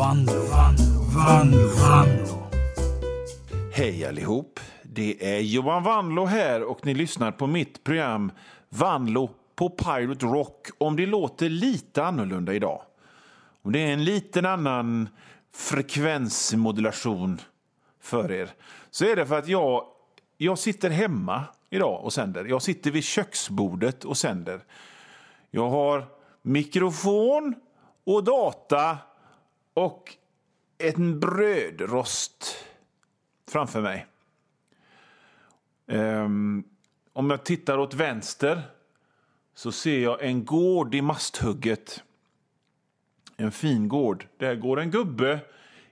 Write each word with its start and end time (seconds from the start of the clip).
Vanlo, 0.00 0.32
Vanlo, 0.32 1.00
Vanlo, 1.14 1.68
Vanlo. 1.68 2.48
Hej 3.72 4.06
allihop! 4.06 4.60
Det 4.82 5.36
är 5.36 5.40
Johan 5.40 5.82
Vanlo 5.82 6.24
här 6.24 6.62
och 6.62 6.86
ni 6.86 6.94
lyssnar 6.94 7.32
på 7.32 7.46
mitt 7.46 7.84
program 7.84 8.32
Vanlo 8.68 9.30
på 9.54 9.70
Pirate 9.70 10.26
Rock 10.26 10.68
om 10.78 10.96
det 10.96 11.06
låter 11.06 11.48
lite 11.48 12.04
annorlunda 12.04 12.54
idag. 12.54 12.82
Om 13.62 13.72
det 13.72 13.78
är 13.78 13.92
en 13.92 14.04
liten 14.04 14.46
annan 14.46 15.08
frekvensmodulation 15.54 17.40
för 18.00 18.32
er 18.32 18.50
så 18.90 19.04
är 19.04 19.16
det 19.16 19.26
för 19.26 19.38
att 19.38 19.48
jag, 19.48 19.84
jag 20.36 20.58
sitter 20.58 20.90
hemma 20.90 21.44
idag 21.70 22.04
och 22.04 22.12
sänder. 22.12 22.44
Jag 22.44 22.62
sitter 22.62 22.90
vid 22.90 23.04
köksbordet 23.04 24.04
och 24.04 24.16
sänder. 24.16 24.60
Jag 25.50 25.70
har 25.70 26.06
mikrofon 26.42 27.54
och 28.04 28.24
data 28.24 28.98
och 29.80 30.16
en 30.78 31.20
brödrost 31.20 32.66
framför 33.48 33.82
mig. 33.82 34.06
Um, 35.86 36.64
om 37.12 37.30
jag 37.30 37.44
tittar 37.44 37.78
åt 37.78 37.94
vänster 37.94 38.62
så 39.54 39.72
ser 39.72 39.98
jag 39.98 40.22
en 40.22 40.44
gård 40.44 40.94
i 40.94 41.02
Masthugget. 41.02 42.02
En 43.36 43.52
fin 43.52 43.88
gård. 43.88 44.26
Där 44.36 44.54
går 44.54 44.80
en 44.80 44.90
gubbe 44.90 45.40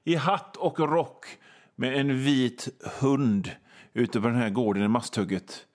i 0.04 0.14
hatt 0.14 0.56
och 0.56 0.78
rock 0.78 1.26
med 1.74 1.96
en 1.96 2.18
vit 2.18 2.68
hund 3.00 3.50
ute 3.92 4.20
på 4.20 4.26
den 4.26 4.36
här 4.36 4.50
gården 4.50 4.82
i 4.82 4.88
Masthugget. 4.88 5.66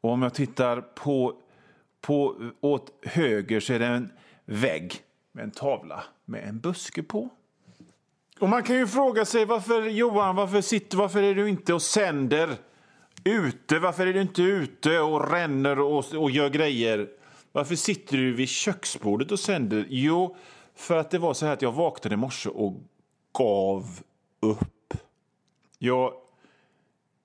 Och 0.00 0.10
om 0.10 0.22
jag 0.22 0.34
tittar 0.34 0.80
på, 0.80 1.40
på, 2.00 2.50
åt 2.60 3.04
höger 3.04 3.60
så 3.60 3.72
är 3.72 3.78
det 3.78 3.86
en 3.86 4.12
vägg 4.44 5.02
med 5.32 5.44
en 5.44 5.50
tavla 5.50 6.04
med 6.24 6.48
en 6.48 6.60
buske 6.60 7.02
på. 7.02 7.30
Och 8.38 8.48
man 8.48 8.62
kan 8.62 8.76
ju 8.76 8.86
fråga 8.86 9.24
sig 9.24 9.44
varför 9.44 9.82
Johan, 9.82 10.36
varför 10.36 10.60
sitter, 10.60 10.96
varför 10.96 11.22
är 11.22 11.34
du 11.34 11.48
inte 11.48 11.74
och 11.74 11.82
sänder 11.82 12.56
ute? 13.24 13.78
Varför 13.78 14.06
är 14.06 14.12
du 14.12 14.20
inte 14.20 14.42
ute 14.42 15.00
och 15.00 15.30
ränner 15.30 15.80
och, 15.80 16.14
och 16.14 16.30
gör 16.30 16.48
grejer? 16.48 17.08
Varför 17.52 17.74
sitter 17.74 18.16
du 18.16 18.32
vid 18.32 18.48
köksbordet 18.48 19.32
och 19.32 19.40
sänder? 19.40 19.86
Jo, 19.88 20.36
för 20.74 20.96
att 20.96 21.10
det 21.10 21.18
var 21.18 21.34
så 21.34 21.46
här 21.46 21.52
att 21.52 21.62
jag 21.62 21.72
vaknade 21.72 22.14
i 22.14 22.16
morse 22.16 22.48
och 22.48 22.74
gav 23.38 24.00
upp. 24.40 24.94
Jag, 25.78 26.12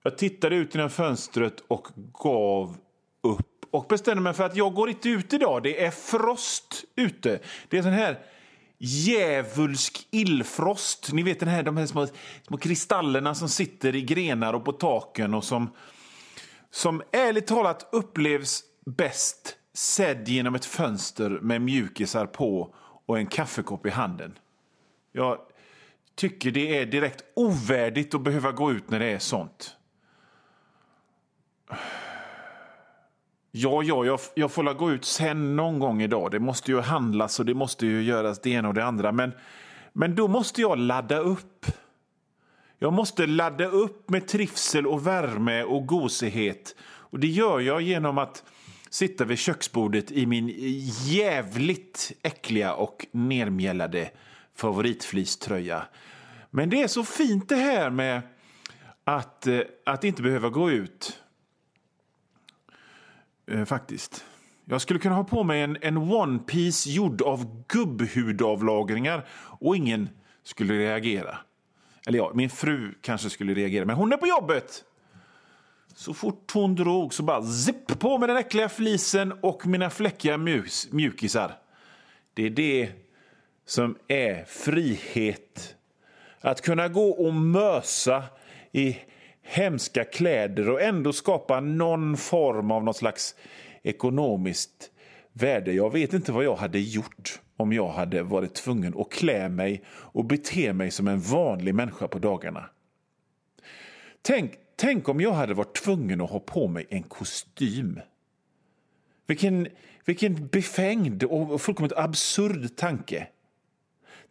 jag 0.03 0.17
tittade 0.17 0.55
ut 0.55 0.75
genom 0.75 0.89
fönstret 0.89 1.63
och 1.67 1.87
gav 2.23 2.77
upp 3.21 3.65
och 3.71 3.85
bestämde 3.89 4.21
mig 4.21 4.33
för 4.33 4.43
att 4.43 4.55
jag 4.55 4.73
går 4.73 4.89
inte 4.89 5.09
ut 5.09 5.33
idag. 5.33 5.63
Det 5.63 5.85
är 5.85 5.91
frost 5.91 6.85
ute. 6.95 7.39
Det 7.69 7.77
är 7.77 7.81
sån 7.81 7.91
här 7.91 8.19
djävulsk 8.85 10.07
illfrost. 10.11 11.13
Ni 11.13 11.23
vet 11.23 11.39
den 11.39 11.49
här, 11.49 11.63
de 11.63 11.77
här 11.77 11.85
små, 11.85 12.07
små 12.47 12.57
kristallerna 12.57 13.35
som 13.35 13.49
sitter 13.49 13.95
i 13.95 14.01
grenar 14.01 14.53
och 14.53 14.65
på 14.65 14.71
taken 14.71 15.33
och 15.33 15.43
som, 15.43 15.69
som 16.71 17.01
ärligt 17.11 17.47
talat 17.47 17.89
upplevs 17.91 18.63
bäst 18.85 19.57
sedd 19.73 20.27
genom 20.27 20.55
ett 20.55 20.65
fönster 20.65 21.29
med 21.29 21.61
mjukisar 21.61 22.25
på 22.25 22.75
och 23.05 23.17
en 23.17 23.27
kaffekopp 23.27 23.85
i 23.85 23.89
handen. 23.89 24.37
Jag 25.11 25.37
tycker 26.15 26.51
det 26.51 26.77
är 26.77 26.85
direkt 26.85 27.23
ovärdigt 27.35 28.15
att 28.15 28.23
behöva 28.23 28.51
gå 28.51 28.71
ut 28.71 28.89
när 28.89 28.99
det 28.99 29.11
är 29.11 29.19
sånt. 29.19 29.75
Ja, 33.55 33.83
ja, 33.83 34.05
jag, 34.05 34.19
jag 34.35 34.51
får 34.51 34.73
gå 34.73 34.91
ut 34.91 35.05
sen 35.05 35.55
någon 35.55 35.79
gång 35.79 36.01
idag. 36.01 36.31
Det 36.31 36.39
måste 36.39 36.71
ju 36.71 36.79
handlas 36.79 37.39
och 37.39 37.45
det 37.45 37.53
måste 37.53 37.85
ju 37.85 38.03
göras 38.03 38.41
det 38.41 38.49
ena 38.49 38.67
och 38.67 38.73
det 38.73 38.85
andra. 38.85 39.11
Men, 39.11 39.31
men 39.93 40.15
då 40.15 40.27
måste 40.27 40.61
jag 40.61 40.77
ladda 40.77 41.17
upp. 41.17 41.65
Jag 42.79 42.93
måste 42.93 43.27
ladda 43.27 43.65
upp 43.65 44.09
med 44.09 44.27
trivsel 44.27 44.87
och 44.87 45.07
värme 45.07 45.63
och 45.63 45.87
gosighet. 45.87 46.75
Och 46.81 47.19
det 47.19 47.27
gör 47.27 47.59
jag 47.59 47.81
genom 47.81 48.17
att 48.17 48.43
sitta 48.89 49.25
vid 49.25 49.37
köksbordet 49.37 50.11
i 50.11 50.25
min 50.25 50.51
jävligt 51.05 52.11
äckliga 52.23 52.73
och 52.73 53.05
nermjällade 53.11 54.11
favoritfliströja. 54.55 55.83
Men 56.49 56.69
det 56.69 56.81
är 56.81 56.87
så 56.87 57.03
fint 57.03 57.49
det 57.49 57.55
här 57.55 57.89
med 57.89 58.21
att, 59.03 59.47
eh, 59.47 59.59
att 59.85 60.03
inte 60.03 60.21
behöva 60.21 60.49
gå 60.49 60.71
ut 60.71 61.22
Eh, 63.47 63.65
faktiskt. 63.65 64.25
Jag 64.65 64.81
skulle 64.81 64.99
kunna 64.99 65.15
ha 65.15 65.23
på 65.23 65.43
mig 65.43 65.61
en, 65.61 65.77
en 65.81 65.97
One 65.97 66.39
Piece 66.39 66.89
gjord 66.89 67.21
av 67.21 67.63
gubbhudavlagringar 67.67 69.27
och 69.59 69.75
ingen 69.75 70.09
skulle 70.43 70.73
reagera. 70.73 71.37
Eller 72.07 72.17
ja, 72.17 72.31
min 72.33 72.49
fru 72.49 72.93
kanske 73.01 73.29
skulle 73.29 73.53
reagera, 73.53 73.85
men 73.85 73.95
hon 73.95 74.13
är 74.13 74.17
på 74.17 74.27
jobbet. 74.27 74.83
Så 75.95 76.13
fort 76.13 76.51
hon 76.53 76.75
drog 76.75 77.13
så 77.13 77.23
bara 77.23 77.43
zipp 77.43 77.99
på 77.99 78.17
med 78.17 78.29
den 78.29 78.37
äckliga 78.37 78.69
flisen 78.69 79.31
och 79.31 79.67
mina 79.67 79.89
fläckiga 79.89 80.37
mjus, 80.37 80.87
mjukisar. 80.91 81.55
Det 82.33 82.45
är 82.45 82.49
det 82.49 82.91
som 83.65 83.97
är 84.07 84.45
frihet. 84.45 85.75
Att 86.41 86.61
kunna 86.61 86.87
gå 86.87 87.09
och 87.09 87.33
mösa 87.33 88.23
i 88.71 88.97
hemska 89.43 90.03
kläder 90.03 90.69
och 90.69 90.81
ändå 90.81 91.13
skapa 91.13 91.59
någon 91.59 92.17
form 92.17 92.71
av 92.71 92.83
något 92.83 92.97
slags 92.97 93.35
ekonomiskt 93.83 94.91
värde. 95.33 95.73
Jag 95.73 95.93
vet 95.93 96.13
inte 96.13 96.31
vad 96.31 96.43
jag 96.43 96.55
hade 96.55 96.79
gjort 96.79 97.41
om 97.57 97.73
jag 97.73 97.87
hade 97.87 98.23
varit 98.23 98.53
tvungen 98.53 98.93
att 98.97 99.11
klä 99.11 99.49
mig 99.49 99.83
och 99.87 100.25
bete 100.25 100.73
mig 100.73 100.91
som 100.91 101.07
en 101.07 101.19
vanlig 101.19 101.75
människa 101.75 102.07
på 102.07 102.19
dagarna. 102.19 102.69
Tänk, 104.21 104.53
tänk 104.75 105.09
om 105.09 105.21
jag 105.21 105.31
hade 105.31 105.53
varit 105.53 105.75
tvungen 105.75 106.21
att 106.21 106.29
ha 106.29 106.39
på 106.39 106.67
mig 106.67 106.85
en 106.89 107.03
kostym. 107.03 107.99
Vilken, 109.27 109.67
vilken 110.05 110.47
befängd 110.47 111.23
och 111.23 111.61
fullkomligt 111.61 111.97
absurd 111.97 112.75
tanke. 112.75 113.27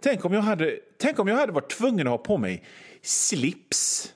Tänk 0.01 0.25
om, 0.25 0.33
jag 0.33 0.43
hade, 0.43 0.79
tänk 0.99 1.19
om 1.19 1.29
jag 1.29 1.37
hade 1.37 1.53
varit 1.53 1.71
tvungen 1.71 2.07
att 2.07 2.11
ha 2.11 2.19
på 2.19 2.39
mig 2.39 2.65
slips 3.03 4.15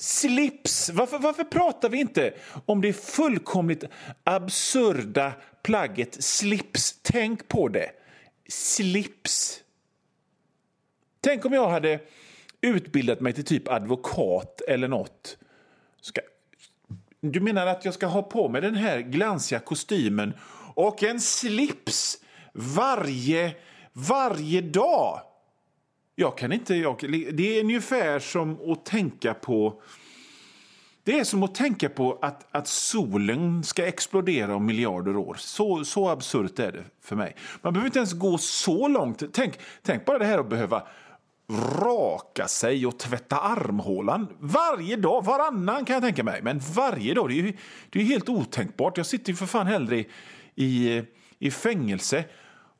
Slips! 0.00 0.90
Varför, 0.90 1.18
varför 1.18 1.44
pratar 1.44 1.88
vi 1.88 2.00
inte 2.00 2.34
om 2.66 2.80
det 2.80 2.92
fullkomligt 2.92 3.84
absurda 4.24 5.32
plagget 5.62 6.24
slips? 6.24 6.98
Tänk 7.02 7.48
på 7.48 7.68
det. 7.68 7.90
Slips. 8.48 9.60
Tänk 11.20 11.44
om 11.44 11.52
jag 11.52 11.68
hade 11.68 12.00
utbildat 12.60 13.20
mig 13.20 13.32
till 13.32 13.44
typ 13.44 13.68
advokat 13.68 14.60
eller 14.68 14.88
nåt. 14.88 15.38
Ska... 16.00 16.20
Du 17.20 17.40
menar 17.40 17.66
att 17.66 17.84
jag 17.84 17.94
ska 17.94 18.06
ha 18.06 18.22
på 18.22 18.48
mig 18.48 18.60
den 18.60 18.74
här 18.74 19.00
glansiga 19.00 19.58
kostymen 19.58 20.34
och 20.74 21.02
en 21.02 21.20
slips 21.20 22.18
varje, 22.52 23.54
varje 23.92 24.60
dag? 24.60 25.20
Jag 26.20 26.38
kan 26.38 26.52
inte... 26.52 26.74
Jag, 26.74 26.96
det 27.32 27.58
är 27.58 27.64
ungefär 27.64 28.18
som 28.18 28.70
att 28.70 28.84
tänka 28.84 29.34
på... 29.34 29.82
Det 31.04 31.18
är 31.18 31.24
som 31.24 31.42
att 31.42 31.54
tänka 31.54 31.88
på 31.88 32.18
att, 32.22 32.46
att 32.50 32.66
solen 32.68 33.64
ska 33.64 33.86
explodera 33.86 34.54
om 34.54 34.66
miljarder 34.66 35.16
år. 35.16 35.36
Så, 35.38 35.84
så 35.84 36.08
absurt 36.08 36.58
är 36.58 36.72
det 36.72 36.84
för 37.02 37.16
mig. 37.16 37.36
Man 37.62 37.72
behöver 37.72 37.86
inte 37.86 37.98
ens 37.98 38.12
gå 38.12 38.38
så 38.38 38.88
långt. 38.88 39.22
Tänk, 39.32 39.58
tänk 39.82 40.04
bara 40.04 40.18
det 40.18 40.24
här 40.24 40.38
att 40.38 40.48
behöva 40.50 40.82
raka 41.82 42.48
sig 42.48 42.86
och 42.86 42.98
tvätta 42.98 43.36
armhålan 43.40 44.28
varje 44.40 44.96
dag, 44.96 45.24
varannan 45.24 45.84
kan 45.84 45.94
jag 45.94 46.02
tänka 46.02 46.24
mig. 46.24 46.42
Men 46.42 46.58
varje 46.74 47.14
dag, 47.14 47.28
det 47.28 47.40
är, 47.40 47.56
det 47.90 48.00
är 48.00 48.04
helt 48.04 48.28
otänkbart. 48.28 48.96
Jag 48.96 49.06
sitter 49.06 49.30
ju 49.30 49.36
för 49.36 49.46
fan 49.46 49.66
hellre 49.66 49.96
i, 49.96 50.06
i, 50.54 51.02
i 51.38 51.50
fängelse 51.50 52.24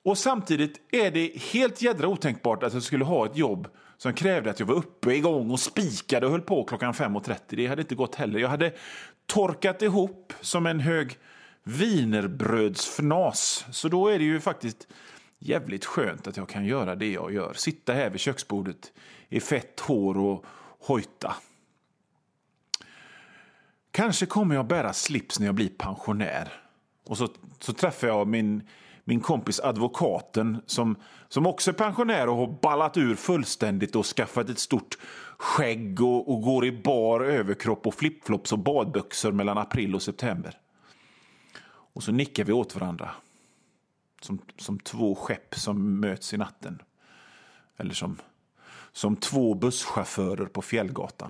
och 0.03 0.19
samtidigt 0.19 0.81
är 0.93 1.11
det 1.11 1.33
helt 1.37 1.83
jädra 1.83 2.09
otänkbart 2.09 2.63
att 2.63 2.75
jag 2.75 2.83
skulle 2.83 3.05
ha 3.05 3.27
ett 3.27 3.37
jobb 3.37 3.69
som 3.97 4.15
krävde 4.15 4.51
att 4.51 4.61
jag 4.61 4.67
var 4.67 4.75
uppe 4.75 5.15
igång 5.15 5.51
och 5.51 5.61
spikade 5.61 6.27
och 6.27 6.33
höll 6.33 6.41
på 6.41 6.65
klockan 6.65 6.93
5.30. 6.93 7.37
Det 7.49 7.67
hade 7.67 7.83
inte 7.83 7.95
gått 7.95 8.15
heller. 8.15 8.39
Jag 8.39 8.49
hade 8.49 8.73
torkat 9.27 9.83
ihop 9.83 10.33
som 10.41 10.67
en 10.67 10.81
hög 10.81 11.19
vinerbrödsfnas. 11.63 13.67
Så 13.71 13.89
då 13.89 14.09
är 14.09 14.19
det 14.19 14.25
ju 14.25 14.41
faktiskt 14.41 14.89
jävligt 15.39 15.85
skönt 15.85 16.27
att 16.27 16.37
jag 16.37 16.49
kan 16.49 16.65
göra 16.65 16.95
det 16.95 17.13
jag 17.13 17.33
gör. 17.33 17.55
Sitta 17.55 17.93
här 17.93 18.11
vid 18.11 18.21
köksbordet 18.21 18.93
i 19.29 19.41
fett 19.41 19.81
hår 19.81 20.19
och 20.19 20.45
hojta. 20.81 21.37
Kanske 23.91 24.27
kommer 24.27 24.55
jag 24.55 24.67
bära 24.67 24.93
slips 24.93 25.39
när 25.39 25.47
jag 25.47 25.55
blir 25.55 25.69
pensionär. 25.69 26.53
Och 27.07 27.19
så, 27.19 27.29
så 27.59 27.73
träffar 27.73 28.09
jag 28.09 28.29
min 28.29 28.63
min 29.05 29.21
kompis 29.21 29.61
advokaten 29.61 30.63
som, 30.67 30.97
som 31.29 31.47
också 31.47 31.71
är 31.71 31.75
pensionär 31.75 32.29
och 32.29 32.37
har 32.37 32.59
ballat 32.63 32.97
ur 32.97 33.15
fullständigt 33.15 33.97
och 33.97 34.07
skaffat 34.07 34.49
ett 34.49 34.59
stort 34.59 34.99
skägg 35.39 36.01
och, 36.01 36.33
och 36.33 36.43
går 36.43 36.67
i 36.67 36.73
bar 36.73 37.21
överkropp 37.21 37.87
och 37.87 37.95
flipflops 37.95 38.53
och 38.53 38.59
badbyxor 38.59 39.33
mellan 39.33 39.59
april 39.59 39.95
och 39.95 40.03
september. 40.03 40.59
Och 41.93 42.03
så 42.03 42.13
nickar 42.13 42.45
vi 42.45 42.53
åt 42.53 42.75
varandra 42.75 43.11
som, 44.21 44.39
som 44.57 44.79
två 44.79 45.15
skepp 45.15 45.55
som 45.55 46.01
möts 46.01 46.35
i 46.35 46.37
natten. 46.37 46.83
Eller 47.79 47.95
som, 47.95 48.17
som 48.93 49.17
två 49.17 49.55
busschaufförer 49.55 50.47
på 50.47 50.63
Fjällgatan. 50.63 51.29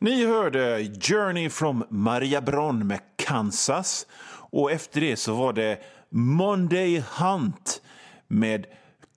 Ni 0.00 0.26
hörde 0.26 0.84
Journey 1.00 1.50
from 1.50 1.84
Maria 1.88 2.40
Bron 2.40 2.86
med 2.86 3.00
Kansas. 3.16 4.06
Och 4.50 4.72
efter 4.72 5.00
det 5.00 5.16
så 5.16 5.34
var 5.34 5.52
det 5.52 5.78
Monday 6.10 7.02
Hunt 7.18 7.82
med 8.28 8.66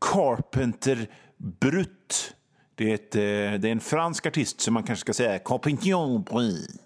Carpenter 0.02 1.08
Brut. 1.38 2.36
Det 2.76 2.90
är, 2.90 2.94
ett, 2.94 3.16
eh, 3.16 3.22
det 3.60 3.68
är 3.68 3.72
en 3.72 3.80
fransk 3.80 4.26
artist 4.26 4.62
som 4.62 4.74
man 4.74 4.84
kanske 4.84 5.02
ska 5.02 5.14
säga 5.14 5.40
Carpentier 5.40 6.20
Brut. 6.20 6.82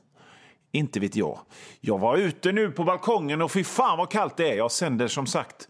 Inte 0.72 1.00
vet 1.00 1.16
jag. 1.16 1.40
Jag 1.82 2.00
var 2.00 2.18
ute 2.18 2.52
nu 2.52 2.72
på 2.72 2.84
balkongen 2.84 3.42
och 3.42 3.52
fy 3.52 3.64
fan 3.64 3.98
vad 3.98 4.10
kallt 4.10 4.38
det 4.38 4.52
är. 4.52 4.56
Jag 4.56 4.72
sänder 4.72 5.08
som 5.08 5.26
sagt 5.26 5.68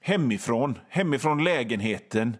hemifrån, 0.00 0.78
hemifrån 0.88 1.44
lägenheten 1.44 2.36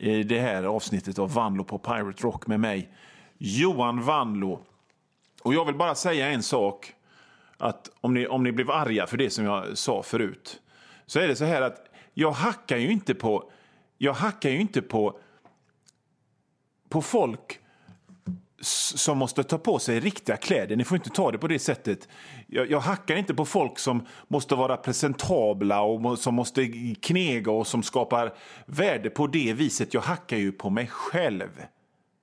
i 0.00 0.22
det 0.22 0.40
här 0.40 0.64
avsnittet 0.64 1.18
av 1.18 1.34
Vanlo 1.34 1.64
på 1.64 1.78
Pirate 1.78 2.22
Rock 2.22 2.46
med 2.46 2.60
mig, 2.60 2.92
Johan 3.38 4.02
Vanlo. 4.02 4.60
Och 5.42 5.54
jag 5.54 5.64
vill 5.64 5.74
bara 5.74 5.94
säga 5.94 6.28
en 6.28 6.42
sak, 6.42 6.94
att 7.58 7.90
om 8.00 8.14
ni, 8.14 8.26
om 8.26 8.42
ni 8.42 8.52
blev 8.52 8.70
arga 8.70 9.06
för 9.06 9.16
det 9.16 9.30
som 9.30 9.44
jag 9.44 9.78
sa 9.78 10.02
förut, 10.02 10.60
så 11.06 11.20
är 11.20 11.28
det 11.28 11.36
så 11.36 11.44
här 11.44 11.62
att 11.62 11.88
jag 12.14 12.32
hackar 12.32 12.76
ju 12.76 12.92
inte 12.92 13.14
på, 13.14 13.50
jag 13.98 14.12
hackar 14.12 14.50
ju 14.50 14.60
inte 14.60 14.82
på, 14.82 15.18
på 16.88 17.02
folk 17.02 17.60
som 18.60 19.18
måste 19.18 19.44
ta 19.44 19.58
på 19.58 19.78
sig 19.78 20.00
riktiga 20.00 20.36
kläder. 20.36 20.76
Ni 20.76 20.84
får 20.84 20.96
inte 20.96 21.10
ta 21.10 21.32
det 21.32 21.38
på 21.38 21.48
det 21.48 21.58
sättet. 21.58 22.08
Jag, 22.46 22.70
jag 22.70 22.80
hackar 22.80 23.16
inte 23.16 23.34
på 23.34 23.44
folk 23.44 23.78
som 23.78 24.06
måste 24.28 24.54
vara 24.54 24.76
presentabla 24.76 25.80
och 25.80 26.18
som 26.18 26.34
måste 26.34 26.66
knega 27.00 27.52
och 27.52 27.66
som 27.66 27.82
skapar 27.82 28.34
värde 28.66 29.10
på 29.10 29.26
det 29.26 29.52
viset. 29.52 29.94
Jag 29.94 30.00
hackar 30.00 30.36
ju 30.36 30.52
på 30.52 30.70
mig 30.70 30.86
själv 30.86 31.62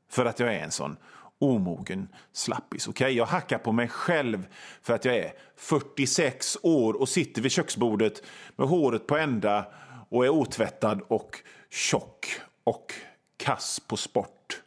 för 0.10 0.26
att 0.26 0.40
jag 0.40 0.54
är 0.56 0.60
en 0.60 0.72
sån 0.72 0.98
omogen 1.40 2.08
slappis. 2.32 2.88
Okay? 2.88 3.12
Jag 3.12 3.26
hackar 3.26 3.58
på 3.58 3.72
mig 3.72 3.88
själv 3.88 4.48
för 4.82 4.94
att 4.94 5.06
jag 5.06 5.16
är 5.16 5.34
46 5.56 6.58
år 6.64 6.94
och 6.94 7.10
sitter 7.10 7.42
vid 7.42 7.52
köksbordet 7.52 8.24
med 8.56 8.68
håret 8.68 9.08
på 9.08 9.18
ända 9.18 9.66
och 10.10 10.26
är 10.26 10.30
otvättad 10.30 11.02
och 11.08 11.40
tjock 11.70 12.28
och 12.64 12.94
kass 13.38 13.80
på 13.80 13.98
sport. 13.98 14.62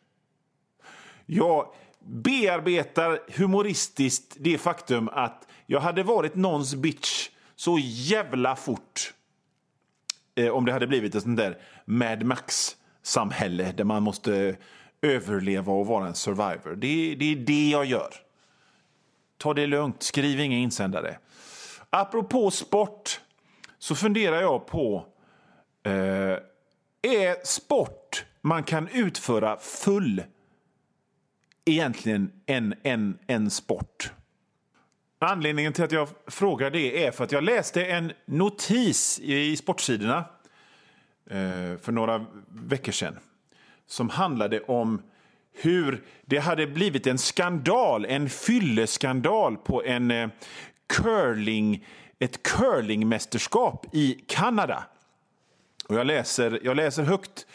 Jag 1.26 1.72
bearbetar 2.00 3.20
humoristiskt 3.36 4.36
det 4.38 4.58
faktum 4.58 5.08
att 5.08 5.46
jag 5.66 5.80
hade 5.80 6.02
varit 6.02 6.34
någons 6.34 6.74
bitch 6.74 7.28
så 7.56 7.78
jävla 7.80 8.56
fort 8.56 9.12
eh, 10.34 10.48
om 10.48 10.64
det 10.64 10.72
hade 10.72 10.86
blivit 10.86 11.14
ett 11.14 11.22
sånt 11.22 11.36
där 11.36 11.58
Mad 11.84 12.22
Max-samhälle 12.22 13.72
där 13.72 13.84
man 13.84 14.02
måste 14.02 14.56
överleva 15.02 15.72
och 15.72 15.86
vara 15.86 16.06
en 16.06 16.14
survivor. 16.14 16.76
Det, 16.76 17.14
det 17.14 17.32
är 17.32 17.36
det 17.36 17.68
jag 17.68 17.84
gör. 17.84 18.14
Ta 19.36 19.54
det 19.54 19.66
lugnt, 19.66 20.02
skriv 20.02 20.40
inga 20.40 20.56
insändare. 20.56 21.18
Apropå 21.90 22.50
sport 22.50 23.20
så 23.78 23.94
funderar 23.94 24.40
jag 24.40 24.66
på 24.66 25.06
eh, 25.82 25.92
är 27.02 27.46
sport 27.46 28.24
man 28.40 28.62
kan 28.62 28.88
utföra 28.88 29.56
full 29.56 30.22
egentligen 31.64 32.32
en, 32.46 32.74
en, 32.82 33.18
en 33.26 33.50
sport? 33.50 34.12
Anledningen 35.18 35.72
till 35.72 35.84
att 35.84 35.92
jag 35.92 36.08
frågar 36.26 36.70
det 36.70 37.06
är 37.06 37.10
för 37.10 37.24
att 37.24 37.32
jag 37.32 37.44
läste 37.44 37.84
en 37.84 38.12
notis 38.24 39.20
i 39.20 39.56
Sportsidorna 39.56 40.24
eh, 41.26 41.78
för 41.80 41.92
några 41.92 42.26
veckor 42.48 42.92
sedan 42.92 43.18
som 43.88 44.08
handlade 44.08 44.61
om 44.61 45.02
hur 45.52 46.02
det 46.26 46.38
hade 46.38 46.67
blivit 46.67 47.06
en 47.06 47.19
skandal, 47.19 48.05
en 48.05 48.29
fylleskandal 48.29 49.56
på 49.56 49.85
en 49.85 50.11
eh, 50.11 50.29
curling, 50.87 51.87
ett 52.19 52.43
curlingmästerskap 52.43 53.87
i 53.93 54.25
Kanada. 54.26 54.85
Och 55.88 55.94
jag 55.94 56.06
läser, 56.06 56.61
jag 56.62 56.76
läser 56.76 57.02
högt 57.02 57.46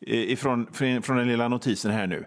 eh, 0.00 0.18
ifrån, 0.18 0.66
från, 0.72 1.02
från 1.02 1.16
den 1.16 1.28
lilla 1.28 1.48
notisen 1.48 1.90
här 1.90 2.06
nu. 2.06 2.24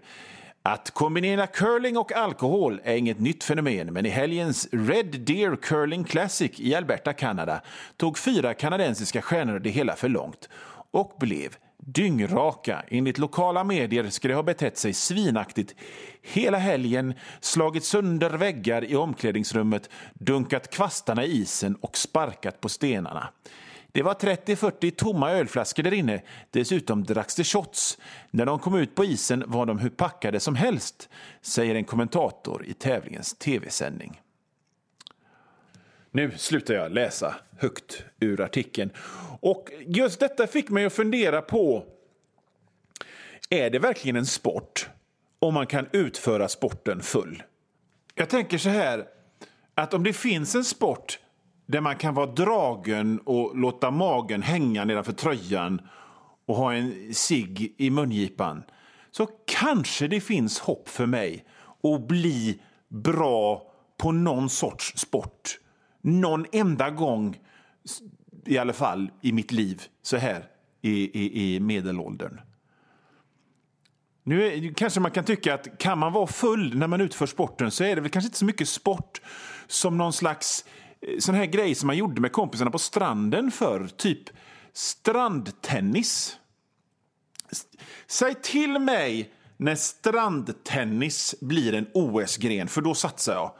Att 0.62 0.92
kombinera 0.92 1.48
curling 1.48 1.98
och 1.98 2.12
alkohol 2.12 2.82
är 2.84 2.96
inget 2.96 3.20
nytt 3.20 3.44
fenomen, 3.44 3.94
men 3.94 4.06
i 4.06 4.10
helgens 4.10 4.68
Red 4.72 5.20
Deer 5.20 5.56
Curling 5.56 6.04
Classic 6.04 6.52
i 6.60 6.76
Alberta, 6.76 7.14
Kanada 7.14 7.62
tog 7.98 8.18
fyra 8.18 8.54
kanadensiska 8.54 9.22
stjärnor 9.22 9.60
det 9.60 9.70
hela 9.70 9.96
för 9.96 10.10
långt 10.10 10.50
och 10.92 11.16
blev 11.20 11.56
dyngraka. 11.86 12.84
Enligt 12.88 13.18
lokala 13.18 13.64
medier 13.64 14.10
ska 14.10 14.28
de 14.28 14.34
ha 14.34 14.44
betett 14.44 14.78
sig 14.78 14.94
svinaktigt 14.94 15.76
hela 16.22 16.58
helgen, 16.58 17.14
slagit 17.40 17.84
sönder 17.84 18.30
väggar 18.30 18.84
i 18.84 18.96
omklädningsrummet, 18.96 19.90
dunkat 20.14 20.72
kvastarna 20.74 21.26
i 21.26 21.32
isen 21.32 21.76
och 21.76 21.98
sparkat 21.98 22.62
på 22.62 22.70
stenarna. 22.70 23.30
Det 23.92 24.04
var 24.04 24.14
30-40 24.14 24.92
tomma 24.92 25.32
ölflaskor 25.32 25.84
där 25.84 25.94
inne. 25.94 26.22
Dessutom 26.52 27.04
dracks 27.04 27.36
det 27.36 27.44
shots. 27.44 27.98
När 28.31 28.46
de 28.46 28.60
kom 28.60 28.76
ut 28.76 28.96
på 28.96 29.06
isen 29.06 29.44
var 29.48 29.66
de 29.66 29.80
hur 29.80 29.90
packade 29.90 30.40
som 30.40 30.56
helst, 30.56 31.10
säger 31.42 31.76
en 31.76 31.84
kommentator 31.84 32.66
i 32.66 32.74
tävlingens 32.74 33.34
tv-sändning. 33.34 34.22
Nu 36.16 36.32
slutar 36.38 36.74
jag 36.74 36.92
läsa 36.92 37.36
högt 37.60 38.04
ur 38.20 38.42
artikeln. 38.42 38.92
Och 39.40 39.70
just 39.88 40.20
detta 40.20 40.48
fick 40.48 40.70
mig 40.70 40.86
att 40.86 40.94
fundera 40.94 41.42
på 41.42 41.84
är 43.50 43.70
det 43.70 43.80
verkligen 43.80 44.16
en 44.16 44.26
sport 44.26 44.90
om 45.40 45.54
man 45.54 45.68
kan 45.68 45.88
utföra 45.92 46.48
sporten 46.48 47.02
full? 47.02 47.44
Jag 48.14 48.30
tänker 48.30 48.58
så 48.58 48.70
här 48.70 49.06
att 49.74 49.94
om 49.94 50.04
det 50.04 50.14
finns 50.14 50.56
en 50.56 50.64
sport 50.64 51.20
där 51.66 51.82
man 51.82 51.96
kan 51.96 52.14
vara 52.14 52.32
dragen 52.32 53.20
och 53.20 53.58
låta 53.58 53.92
magen 53.92 54.42
hänga 54.42 54.86
nedanför 54.86 55.14
tröjan 55.14 55.82
och 56.46 56.56
ha 56.56 56.74
en 56.74 57.14
cigg 57.14 57.76
i 57.78 57.90
mungipan 57.90 58.64
så 59.12 59.28
kanske 59.46 60.08
det 60.08 60.22
finns 60.22 60.60
hopp 60.60 60.90
för 60.90 61.06
mig 61.06 61.46
att 61.84 62.08
bli 62.08 62.62
bra 62.90 63.72
på 63.98 64.12
någon 64.12 64.50
sorts 64.50 64.98
sport. 64.98 65.60
Någon 66.06 66.46
enda 66.52 66.90
gång 66.90 67.38
i 68.45 68.57
alla 68.57 68.74
fall 68.74 69.12
i 69.21 69.31
mitt 69.31 69.52
liv 69.52 69.81
så 70.02 70.18
här 70.18 70.47
i, 70.81 71.19
i, 71.19 71.56
i 71.56 71.59
medelåldern. 71.59 72.42
Nu 74.24 74.47
är, 74.47 74.74
kanske 74.74 75.00
man 75.00 75.12
kan 75.12 75.24
tycka 75.24 75.54
att 75.54 75.78
kan 75.78 75.97
man 75.97 76.14
vara 76.14 76.28
full 76.28 76.78
när 76.78 76.88
man 76.88 77.02
utför 77.02 77.26
sporten 77.26 77.71
så 77.71 77.83
är 77.83 77.95
det 77.95 78.02
väl 78.02 78.12
kanske 78.12 78.28
inte 78.28 78.38
så 78.38 78.45
mycket 78.45 78.69
sport 78.69 79.21
som 79.68 79.97
någon 79.97 80.14
slags 80.14 80.66
eh, 81.02 81.19
sån 81.19 81.35
här 81.35 81.45
grej 81.45 81.76
som 81.76 81.88
man 81.88 81.97
gjorde 81.97 82.21
med 82.21 82.31
kompisarna 82.31 82.71
på 82.71 82.80
stranden 82.80 83.52
för 83.52 83.88
typ 83.88 84.30
strandtennis. 84.74 86.38
Säg 88.07 88.35
till 88.35 88.80
mig 88.80 89.33
när 89.57 89.76
strandtennis 89.76 91.35
blir 91.42 91.74
en 91.74 91.88
OS-gren, 91.94 92.68
för 92.68 92.81
då 92.81 92.94
satsar 92.94 93.33
jag. 93.33 93.52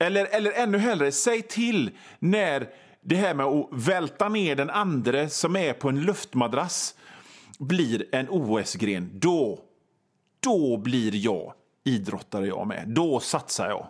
Eller, 0.00 0.24
eller 0.24 0.52
ännu 0.52 0.78
hellre, 0.78 1.12
säg 1.12 1.42
till 1.42 1.90
när 2.18 2.68
det 3.00 3.16
här 3.16 3.34
med 3.34 3.46
att 3.46 3.68
välta 3.72 4.28
ner 4.28 4.56
den 4.56 4.70
andra 4.70 5.28
som 5.28 5.56
är 5.56 5.72
på 5.72 5.88
en 5.88 6.00
luftmadrass 6.00 6.94
blir 7.58 8.14
en 8.14 8.28
OS-gren. 8.28 9.10
Då, 9.12 9.58
då 10.40 10.76
blir 10.76 11.16
jag 11.16 11.52
idrottare 11.84 12.46
jag 12.46 12.66
med. 12.66 12.84
Då 12.88 13.20
satsar 13.20 13.68
jag. 13.68 13.86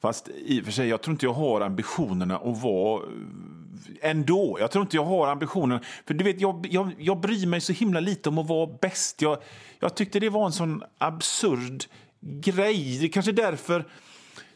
Fast 0.00 0.28
i 0.28 0.60
och 0.60 0.64
för 0.64 0.72
sig, 0.72 0.88
jag 0.88 1.02
tror 1.02 1.12
inte 1.12 1.26
jag 1.26 1.32
har 1.32 1.60
ambitionerna 1.60 2.36
att 2.36 2.62
vara 2.62 3.02
eh, 3.02 4.10
ändå. 4.10 4.56
Jag 4.60 4.70
tror 4.70 4.82
inte 4.82 4.96
jag 4.96 5.04
har 5.04 5.28
ambitionen. 5.28 5.80
För 6.06 6.14
du 6.14 6.24
vet, 6.24 6.40
jag, 6.40 6.66
jag, 6.70 6.90
jag 6.98 7.20
bryr 7.20 7.46
mig 7.46 7.60
så 7.60 7.72
himla 7.72 8.00
lite 8.00 8.28
om 8.28 8.38
att 8.38 8.48
vara 8.48 8.78
bäst. 8.80 9.22
Jag, 9.22 9.38
jag 9.78 9.94
tyckte 9.94 10.20
det 10.20 10.30
var 10.30 10.46
en 10.46 10.52
sån 10.52 10.82
absurd 10.98 11.84
grej. 12.20 12.98
Det 12.98 13.06
är 13.06 13.12
kanske 13.12 13.32
därför 13.32 13.84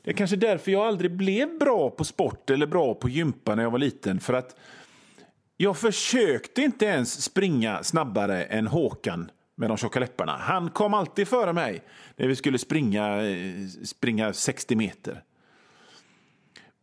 det 0.03 0.11
är 0.11 0.15
kanske 0.15 0.37
därför 0.37 0.73
jag 0.73 0.87
aldrig 0.87 1.17
blev 1.17 1.59
bra 1.59 1.91
på 1.91 2.05
sport 2.05 2.51
eller 2.51 2.67
bra 2.67 2.95
på 2.95 3.09
gympa 3.09 3.55
när 3.55 3.63
jag 3.63 3.71
var 3.71 3.79
liten. 3.79 4.21
För 4.21 4.35
att 4.35 4.57
jag 5.57 5.77
försökte 5.77 6.63
inte 6.63 6.85
ens 6.87 7.23
springa 7.23 7.83
snabbare 7.83 8.45
än 8.45 8.67
Håkan 8.67 9.31
med 9.55 9.71
de 9.71 9.77
tjocka 9.77 10.01
läpparna. 10.01 10.37
Han 10.37 10.71
kom 10.71 10.95
alltid 10.95 11.29
före 11.29 11.53
mig 11.53 11.83
när 12.17 12.29
vi 12.29 12.37
skulle 12.37 12.59
springa, 12.59 13.23
eh, 13.23 13.67
springa 13.85 14.33
60 14.33 14.77
meter. 14.77 15.23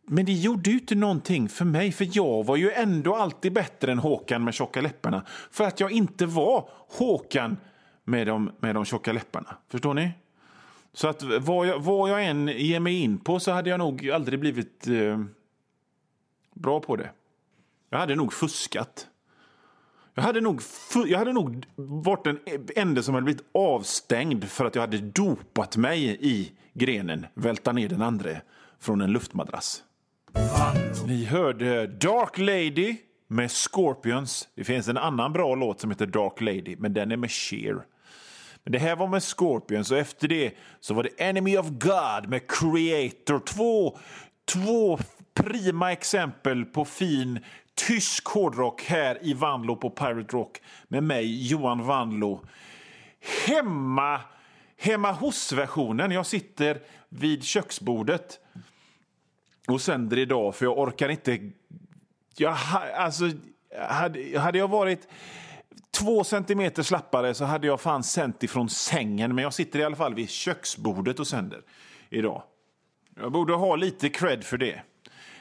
Men 0.06 0.24
det 0.24 0.32
gjorde 0.32 0.70
ju 0.70 0.78
inte 0.78 0.94
någonting 0.94 1.48
för 1.48 1.64
mig, 1.64 1.92
för 1.92 2.08
jag 2.12 2.46
var 2.46 2.56
ju 2.56 2.70
ändå 2.70 3.14
alltid 3.14 3.52
bättre 3.52 3.92
än 3.92 3.98
Håkan 3.98 4.44
med 4.44 4.54
tjocka 4.54 4.80
läpparna. 4.80 5.24
För 5.50 5.64
att 5.64 5.80
jag 5.80 5.92
inte 5.92 6.26
var 6.26 6.68
Håkan 6.88 7.56
med 8.04 8.26
de, 8.26 8.52
med 8.60 8.74
de 8.74 8.84
tjocka 8.84 9.12
läpparna. 9.12 9.56
Förstår 9.68 9.94
ni? 9.94 10.10
Så 10.92 11.08
att 11.08 11.22
vad 11.22 11.66
jag, 11.66 11.80
vad 11.80 12.10
jag 12.10 12.26
än 12.26 12.48
ger 12.48 12.80
mig 12.80 12.94
in 12.94 13.18
på 13.18 13.40
så 13.40 13.52
hade 13.52 13.70
jag 13.70 13.78
nog 13.78 14.10
aldrig 14.10 14.40
blivit 14.40 14.86
eh, 14.86 15.20
bra 16.54 16.80
på 16.80 16.96
det. 16.96 17.10
Jag 17.90 17.98
hade 17.98 18.14
nog 18.14 18.32
fuskat. 18.32 19.06
Jag 20.14 20.22
hade, 20.22 20.40
nog, 20.40 20.60
jag 21.06 21.18
hade 21.18 21.32
nog 21.32 21.66
varit 21.76 22.24
den 22.24 22.38
enda 22.76 23.02
som 23.02 23.14
hade 23.14 23.24
blivit 23.24 23.44
avstängd 23.54 24.44
för 24.44 24.64
att 24.64 24.74
jag 24.74 24.82
hade 24.82 24.98
dopat 24.98 25.76
mig 25.76 26.18
i 26.20 26.52
grenen, 26.72 27.26
välta 27.34 27.72
ner 27.72 27.88
den 27.88 28.02
andra 28.02 28.30
från 28.80 29.00
en 29.00 29.12
luftmadrass. 29.12 29.82
Ni 31.06 31.24
hörde 31.24 31.86
Dark 31.86 32.38
Lady 32.38 32.96
med 33.26 33.50
Scorpions. 33.50 34.48
Det 34.54 34.64
finns 34.64 34.88
en 34.88 34.96
annan 34.96 35.32
bra 35.32 35.54
låt 35.54 35.80
som 35.80 35.90
heter 35.90 36.06
Dark 36.06 36.40
Lady, 36.40 36.76
men 36.78 36.92
den 36.92 37.12
är 37.12 37.16
med 37.16 37.30
Cher. 37.30 37.84
Men 38.64 38.72
det 38.72 38.78
här 38.78 38.96
var 38.96 39.06
med 39.06 39.22
Scorpions 39.22 39.90
och 39.90 39.98
efter 39.98 40.28
det 40.28 40.54
så 40.80 40.94
var 40.94 41.02
det 41.02 41.20
Enemy 41.20 41.56
of 41.58 41.66
God 41.68 42.28
med 42.28 42.50
Creator. 42.50 43.38
Två, 43.38 43.98
två 44.44 44.98
prima 45.34 45.92
exempel 45.92 46.64
på 46.64 46.84
fin 46.84 47.40
tysk 47.74 48.26
hårdrock 48.26 48.82
här 48.82 49.18
i 49.22 49.34
Vanlo 49.34 49.76
på 49.76 49.90
Pirate 49.90 50.36
Rock 50.36 50.60
med 50.88 51.02
mig, 51.02 51.48
Johan 51.48 51.86
Vanlo. 51.86 52.40
Hemma, 53.46 54.20
hemma 54.76 55.12
hos-versionen. 55.12 56.10
Jag 56.10 56.26
sitter 56.26 56.80
vid 57.08 57.44
köksbordet 57.44 58.38
och 59.68 59.80
sänder 59.80 60.18
idag 60.18 60.54
för 60.54 60.64
jag 60.64 60.78
orkar 60.78 61.08
inte... 61.08 61.50
Jag, 62.36 62.56
alltså, 62.96 63.30
hade, 63.88 64.38
hade 64.38 64.58
jag 64.58 64.68
varit 64.68 65.08
två 66.00 66.24
centimeter 66.24 66.82
slappare 66.82 67.34
så 67.34 67.44
hade 67.44 67.66
jag 67.66 67.80
fan 67.80 68.02
sänt 68.02 68.42
ifrån 68.42 68.68
sängen. 68.68 69.34
Men 69.34 69.44
jag 69.44 69.54
sitter 69.54 69.78
i 69.78 69.84
alla 69.84 69.96
fall 69.96 70.14
vid 70.14 70.30
köksbordet 70.30 71.20
och 71.20 71.26
sänder 71.26 71.62
idag. 72.10 72.42
Jag 73.16 73.32
borde 73.32 73.54
ha 73.54 73.76
lite 73.76 74.08
cred 74.08 74.44
för 74.44 74.58
det. 74.58 74.82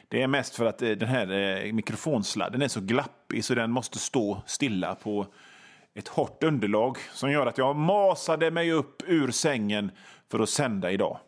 Det 0.07 0.21
är 0.21 0.27
mest 0.27 0.55
för 0.55 0.65
att 0.65 0.81
eh, 0.81 0.89
den 0.89 1.09
här 1.09 1.31
eh, 1.31 1.73
mikrofonsladden 1.73 2.61
är 2.61 2.67
så 2.67 2.81
glappig 2.81 3.45
så 3.45 3.55
den 3.55 3.71
måste 3.71 3.99
stå 3.99 4.41
stilla 4.45 4.95
på 4.95 5.27
ett 5.93 6.07
hårt 6.07 6.43
underlag 6.43 6.97
som 7.13 7.31
gör 7.31 7.45
att 7.45 7.57
jag 7.57 7.75
masade 7.75 8.51
mig 8.51 8.71
upp 8.71 9.03
ur 9.07 9.31
sängen 9.31 9.91
för 10.31 10.39
att 10.39 10.49
sända 10.49 10.91
idag. 10.91 11.19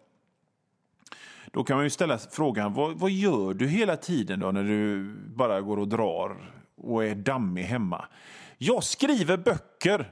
Då 1.52 1.64
kan 1.64 1.76
man 1.76 1.86
ju 1.86 1.90
ställa 1.90 2.18
frågan, 2.18 2.74
vad, 2.74 3.00
vad 3.00 3.12
gör 3.12 3.54
du 3.54 3.68
hela 3.68 3.98
tiden 3.98 4.40
då 4.40 4.52
när 4.52 4.64
du 4.64 5.14
bara 5.36 5.62
går 5.62 5.80
och 5.80 5.88
drar 5.88 6.52
och 6.76 7.06
är 7.06 7.16
dammig 7.16 7.64
hemma? 7.64 8.06
Jag 8.64 8.84
skriver 8.84 9.38
böcker 9.38 10.12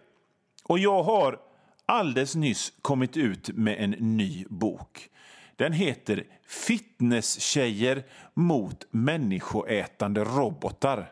och 0.63 0.79
jag 0.79 1.03
har 1.03 1.39
alldeles 1.85 2.35
nyss 2.35 2.73
kommit 2.81 3.17
ut 3.17 3.49
med 3.49 3.83
en 3.83 3.91
ny 3.91 4.45
bok. 4.49 5.09
Den 5.55 5.73
heter 5.73 6.23
Fitnesstjejer 6.47 8.03
mot 8.33 8.85
människoätande 8.91 10.23
robotar. 10.23 11.11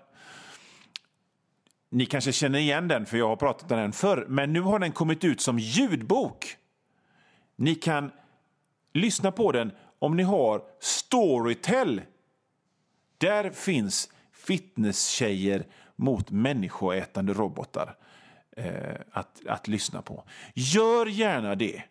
Ni 1.89 2.05
kanske 2.05 2.31
känner 2.31 2.59
igen 2.59 2.87
den, 2.87 3.05
för 3.05 3.17
jag 3.17 3.27
har 3.27 3.35
pratat 3.35 3.71
om 3.71 3.77
den 3.77 3.93
förr, 3.93 4.25
men 4.29 4.53
nu 4.53 4.61
har 4.61 4.79
den 4.79 4.91
kommit 4.91 5.23
ut 5.23 5.41
som 5.41 5.59
ljudbok. 5.59 6.57
Ni 7.55 7.75
kan 7.75 8.11
lyssna 8.93 9.31
på 9.31 9.51
den 9.51 9.71
om 9.99 10.17
ni 10.17 10.23
har 10.23 10.61
Storytel. 10.79 12.01
Där 13.17 13.49
finns 13.49 14.09
fitnesstjejer 14.31 15.65
mot 15.97 16.31
människoätande 16.31 17.33
robotar 17.33 17.95
eh, 18.57 18.95
att, 19.11 19.47
att 19.47 19.67
lyssna 19.67 20.01
på. 20.01 20.23
Gör 20.53 21.05
gärna 21.05 21.55
det. 21.55 21.83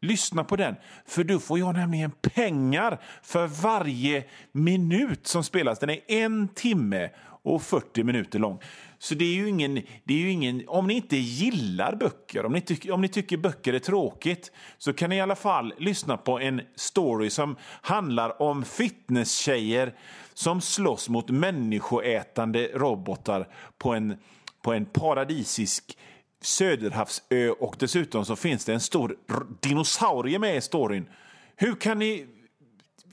Lyssna 0.00 0.44
på 0.44 0.56
den, 0.56 0.74
för 1.06 1.24
då 1.24 1.38
får 1.38 1.58
jag 1.58 1.74
nämligen 1.74 2.10
pengar 2.10 3.00
för 3.22 3.46
varje 3.46 4.24
minut 4.52 5.26
som 5.26 5.44
spelas. 5.44 5.78
Den 5.78 5.90
är 5.90 6.00
en 6.06 6.48
timme 6.48 7.10
och 7.42 7.62
40 7.62 8.04
minuter 8.04 8.38
lång. 8.38 8.60
Så 8.98 9.14
det 9.14 9.24
är 9.24 9.34
ju 9.34 9.48
ingen, 9.48 9.74
det 10.04 10.14
är 10.14 10.18
ju 10.18 10.30
ingen 10.30 10.68
om 10.68 10.86
ni 10.86 10.94
inte 10.94 11.16
gillar 11.16 11.96
böcker, 11.96 12.46
om 12.46 12.52
ni, 12.52 12.60
tycker, 12.60 12.92
om 12.92 13.00
ni 13.00 13.08
tycker 13.08 13.36
böcker 13.36 13.72
är 13.72 13.78
tråkigt, 13.78 14.52
så 14.78 14.92
kan 14.92 15.10
ni 15.10 15.16
i 15.16 15.20
alla 15.20 15.36
fall 15.36 15.74
lyssna 15.78 16.16
på 16.16 16.40
en 16.40 16.62
story 16.74 17.30
som 17.30 17.56
handlar 17.80 18.42
om 18.42 18.64
fitnesstjejer 18.64 19.94
som 20.34 20.60
slåss 20.60 21.08
mot 21.08 21.30
människoätande 21.30 22.70
robotar 22.74 23.48
på 23.78 23.94
en, 23.94 24.16
på 24.62 24.72
en 24.72 24.86
paradisisk 24.86 25.98
Söderhavsö 26.40 27.50
och 27.50 27.76
dessutom 27.78 28.24
så 28.24 28.36
finns 28.36 28.64
det 28.64 28.72
en 28.72 28.80
stor 28.80 29.16
dinosaurie 29.60 30.38
med 30.38 30.56
i 30.56 30.60
storyn. 30.60 31.08
Hur 31.56 31.74
kan 31.74 31.98
ni 31.98 32.26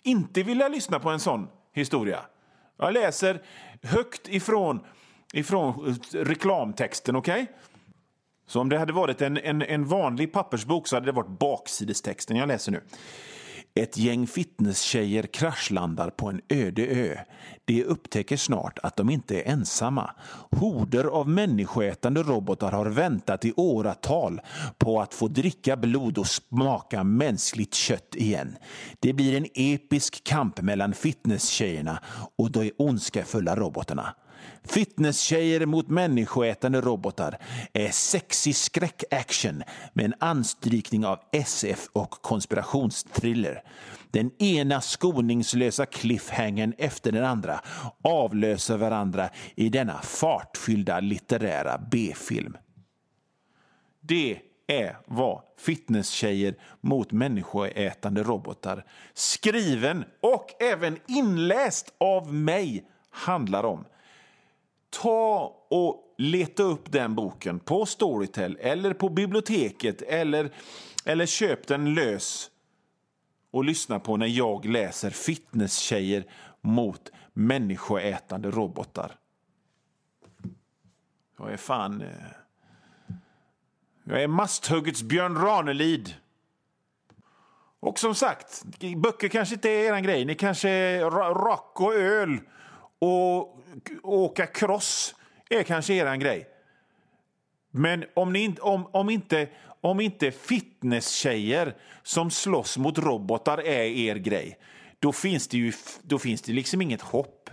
inte 0.03 0.43
vilja 0.43 0.67
lyssna 0.67 0.99
på 0.99 1.09
en 1.09 1.19
sån 1.19 1.47
historia? 1.73 2.19
Jag 2.77 2.93
läser 2.93 3.41
högt 3.83 4.27
ifrån, 4.27 4.79
ifrån 5.33 5.87
eh, 5.87 6.17
reklamtexten, 6.17 7.15
okej? 7.15 7.41
Okay? 7.41 7.55
Så 8.47 8.59
om 8.61 8.69
det 8.69 8.77
hade 8.77 8.93
varit 8.93 9.21
en, 9.21 9.37
en, 9.37 9.61
en 9.61 9.85
vanlig 9.85 10.33
pappersbok 10.33 10.87
så 10.87 10.95
hade 10.95 11.05
det 11.05 11.11
varit 11.11 11.39
baksidestexten 11.39 12.37
jag 12.37 12.47
läser 12.47 12.71
nu. 12.71 12.81
Ett 13.75 13.97
gäng 13.97 14.27
fitnesstjejer 14.27 15.23
kraschlandar 15.23 16.09
på 16.09 16.29
en 16.29 16.41
öde 16.49 16.87
ö. 16.87 17.17
De 17.65 17.83
upptäcker 17.83 18.37
snart 18.37 18.79
att 18.83 18.95
de 18.95 19.09
inte 19.09 19.41
är 19.41 19.51
ensamma. 19.51 20.11
Horder 20.51 21.03
av 21.03 21.29
människoätande 21.29 22.23
robotar 22.23 22.71
har 22.71 22.85
väntat 22.85 23.45
i 23.45 23.53
åratal 23.55 24.41
på 24.77 25.01
att 25.01 25.13
få 25.13 25.27
dricka 25.27 25.77
blod 25.77 26.17
och 26.17 26.27
smaka 26.27 27.03
mänskligt 27.03 27.73
kött 27.73 28.15
igen. 28.15 28.55
Det 28.99 29.13
blir 29.13 29.37
en 29.37 29.47
episk 29.53 30.23
kamp 30.23 30.61
mellan 30.61 30.93
fitnesstjejerna 30.93 31.99
och 32.37 32.51
de 32.51 32.71
ondskefulla 32.77 33.55
robotarna. 33.55 34.15
Fitnesstjejer 34.63 35.65
mot 35.65 35.89
människoätande 35.89 36.81
robotar 36.81 37.37
är 37.73 37.89
sexig 37.91 38.55
skräckaction 38.55 39.63
med 39.93 40.05
en 40.05 40.13
anstrykning 40.19 41.05
av 41.05 41.19
SF 41.31 41.87
och 41.93 42.11
konspirationstriller. 42.11 43.63
Den 44.11 44.31
ena 44.43 44.81
skoningslösa 44.81 45.85
cliffhangern 45.85 46.73
efter 46.77 47.11
den 47.11 47.25
andra 47.25 47.59
avlöser 48.03 48.77
varandra 48.77 49.29
i 49.55 49.69
denna 49.69 50.01
fartfyllda 50.01 50.99
litterära 50.99 51.81
B-film. 51.91 52.57
Det 54.01 54.39
är 54.67 54.97
vad 55.05 55.41
Fitnesstjejer 55.57 56.55
mot 56.81 57.11
människoätande 57.11 58.23
robotar 58.23 58.85
skriven 59.13 60.05
och 60.21 60.61
även 60.63 60.97
inläst 61.07 61.93
av 61.97 62.33
mig 62.33 62.85
handlar 63.09 63.63
om 63.63 63.85
ta 65.01 65.55
och 65.69 66.15
leta 66.17 66.63
upp 66.63 66.91
den 66.91 67.15
boken 67.15 67.59
på 67.59 67.85
Storytel 67.85 68.57
eller 68.61 68.93
på 68.93 69.09
biblioteket 69.09 70.01
eller, 70.01 70.51
eller 71.05 71.25
köp 71.25 71.67
den 71.67 71.93
lös 71.93 72.49
och 73.51 73.63
lyssna 73.63 73.99
på 73.99 74.17
när 74.17 74.27
jag 74.27 74.65
läser 74.65 75.09
fitnesstjejer 75.09 76.25
mot 76.61 77.11
människoätande 77.33 78.51
robotar. 78.51 79.15
Jag 81.37 81.53
är 81.53 81.57
fan... 81.57 82.01
Eh, 82.01 82.07
jag 84.03 84.23
är 84.23 84.27
Masthuggets 84.27 85.03
Björn 85.03 85.37
Ranelid. 85.37 86.13
Och 87.79 87.99
som 87.99 88.15
sagt, 88.15 88.63
böcker 88.97 89.27
kanske 89.27 89.55
inte 89.55 89.69
är 89.69 89.95
er 89.95 89.99
grej. 89.99 90.25
Ni 90.25 90.35
kanske 90.35 90.69
är 90.69 91.09
rock 91.33 91.81
och 91.81 91.93
öl 91.93 92.39
och 92.99 93.62
åka 94.03 94.45
cross 94.45 95.15
är 95.49 95.63
kanske 95.63 95.93
er 95.93 96.15
grej. 96.15 96.47
Men 97.71 98.05
om, 98.13 98.33
ni, 98.33 98.55
om, 98.61 98.87
om 98.91 99.09
inte, 99.09 99.49
om 99.81 99.99
inte 99.99 100.31
fitnesstjejer 100.31 101.75
som 102.03 102.31
slåss 102.31 102.77
mot 102.77 102.97
robotar 102.97 103.57
är 103.57 103.83
er 103.83 104.15
grej, 104.15 104.57
då 104.99 105.11
finns 105.11 105.47
det 105.47 105.57
ju 105.57 105.73
då 106.01 106.19
finns 106.19 106.41
det 106.41 106.53
liksom 106.53 106.81
inget 106.81 107.01
hopp. 107.01 107.49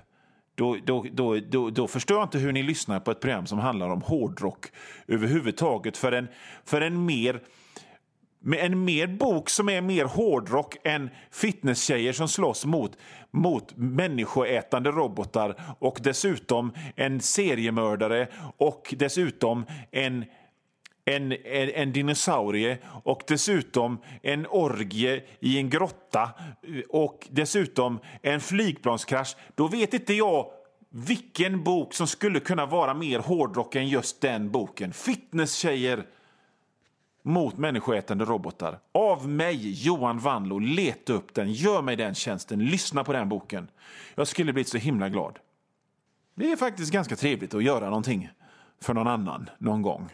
Då, 0.54 0.76
då, 0.84 1.06
då, 1.12 1.38
då, 1.38 1.70
då 1.70 1.88
förstår 1.88 2.16
jag 2.16 2.24
inte 2.24 2.38
hur 2.38 2.52
ni 2.52 2.62
lyssnar 2.62 3.00
på 3.00 3.10
ett 3.10 3.20
program 3.20 3.46
som 3.46 3.58
handlar 3.58 3.88
om 3.88 4.02
hårdrock 4.02 4.66
överhuvudtaget 5.08 5.96
för 5.96 6.12
en, 6.12 6.28
för 6.64 6.80
en 6.80 7.04
mer 7.04 7.40
med 8.40 8.58
en 8.58 8.84
mer 8.84 9.06
bok 9.06 9.50
som 9.50 9.68
är 9.68 9.80
mer 9.80 10.04
hårdrock 10.04 10.76
än 10.84 11.10
fitnesstjejer 11.30 12.12
som 12.12 12.28
slåss 12.28 12.64
mot, 12.64 12.96
mot 13.30 13.76
människoätande 13.76 14.90
robotar 14.90 15.54
och 15.78 15.98
dessutom 16.02 16.72
en 16.96 17.20
seriemördare 17.20 18.28
och 18.56 18.94
dessutom 18.98 19.64
en 19.90 20.24
en, 21.04 21.32
en, 21.32 21.70
en 21.70 21.92
dinosaurie 21.92 22.78
och 23.04 23.22
dessutom 23.26 23.98
en 24.22 24.46
orgie 24.46 25.22
i 25.40 25.58
en 25.58 25.70
grotta 25.70 26.30
och 26.88 27.28
dessutom 27.30 27.98
en 28.22 28.40
flygplanskrasch, 28.40 29.36
då 29.54 29.68
vet 29.68 29.94
inte 29.94 30.14
jag 30.14 30.46
vilken 30.90 31.64
bok 31.64 31.94
som 31.94 32.06
skulle 32.06 32.40
kunna 32.40 32.66
vara 32.66 32.94
mer 32.94 33.18
hårdrock 33.18 33.74
än 33.74 33.88
just 33.88 34.20
den 34.20 34.50
boken. 34.50 34.92
Fitnesstjejer 34.92 36.04
mot 37.22 37.58
människoätande 37.58 38.24
robotar. 38.24 38.78
Av 38.92 39.28
mig, 39.28 39.84
Johan 39.84 40.18
Vanlo, 40.18 40.58
leta 40.58 41.12
upp 41.12 41.34
den, 41.34 41.52
gör 41.52 41.82
mig 41.82 41.96
den 41.96 42.14
tjänsten, 42.14 42.64
lyssna 42.64 43.04
på 43.04 43.12
den 43.12 43.28
boken. 43.28 43.68
Jag 44.14 44.28
skulle 44.28 44.52
blivit 44.52 44.68
så 44.68 44.78
himla 44.78 45.08
glad. 45.08 45.38
Det 46.34 46.52
är 46.52 46.56
faktiskt 46.56 46.92
ganska 46.92 47.16
trevligt 47.16 47.54
att 47.54 47.64
göra 47.64 47.84
någonting 47.84 48.30
för 48.80 48.94
någon 48.94 49.06
annan 49.06 49.50
någon 49.58 49.82
gång. 49.82 50.08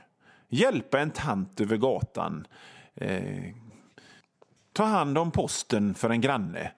Hjälpa 0.49 1.01
en 1.01 1.11
tant 1.11 1.61
över 1.61 1.77
gatan. 1.77 2.47
Eh, 2.95 3.45
ta 4.73 4.85
hand 4.85 5.19
om 5.19 5.31
posten 5.31 5.95
för 5.95 6.11
en 6.11 6.21
granne. 6.21 6.73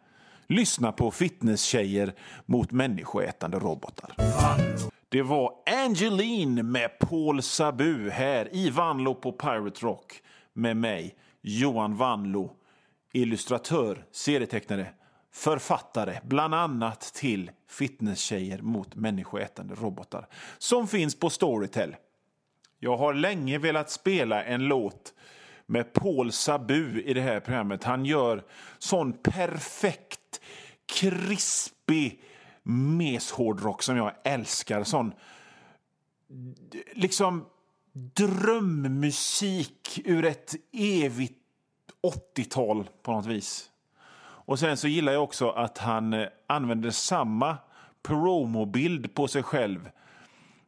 Lyssna 0.46 0.92
på 0.92 1.10
fitnesstjejer 1.10 2.14
mot 2.46 2.70
människoätande 2.70 3.58
robotar. 3.58 4.14
Det 5.10 5.22
var 5.22 5.52
Angeline 5.66 6.70
med 6.70 6.98
Paul 6.98 7.42
Sabu 7.42 8.10
här 8.10 8.48
i 8.52 8.70
Vanlo 8.70 9.14
på 9.14 9.32
Pirate 9.32 9.86
Rock 9.86 10.22
med 10.52 10.76
mig, 10.76 11.14
Johan 11.40 11.96
Vanlo, 11.96 12.56
illustratör, 13.12 14.04
serietecknare, 14.12 14.86
författare, 15.32 16.20
bland 16.24 16.54
annat 16.54 17.00
till 17.00 17.50
Fitnesstjejer 17.68 18.62
mot 18.62 18.94
människoätande 18.94 19.74
robotar, 19.74 20.26
som 20.58 20.88
finns 20.88 21.18
på 21.18 21.30
Storytel. 21.30 21.96
Jag 22.78 22.96
har 22.96 23.14
länge 23.14 23.58
velat 23.58 23.90
spela 23.90 24.44
en 24.44 24.64
låt 24.64 25.14
med 25.66 25.92
Paul 25.92 26.32
Sabu 26.32 27.02
i 27.02 27.14
det 27.14 27.20
här 27.20 27.40
programmet. 27.40 27.84
Han 27.84 28.04
gör 28.04 28.44
sån 28.78 29.12
perfekt, 29.12 30.40
krispig 30.86 32.22
meshårdrock 32.68 33.82
som 33.82 33.96
jag 33.96 34.12
älskar. 34.24 34.84
Sån 34.84 35.12
liksom 36.92 37.44
drömmusik 37.92 40.00
ur 40.04 40.24
ett 40.24 40.54
evigt 40.72 41.38
80-tal 42.36 42.88
på 43.02 43.12
något 43.12 43.26
vis. 43.26 43.70
Och 44.20 44.58
sen 44.58 44.76
så 44.76 44.88
gillar 44.88 45.12
jag 45.12 45.22
också 45.22 45.50
att 45.50 45.78
han 45.78 46.12
eh, 46.12 46.28
använder 46.46 46.90
samma 46.90 47.56
promobild 48.02 49.14
på 49.14 49.28
sig 49.28 49.42
själv 49.42 49.90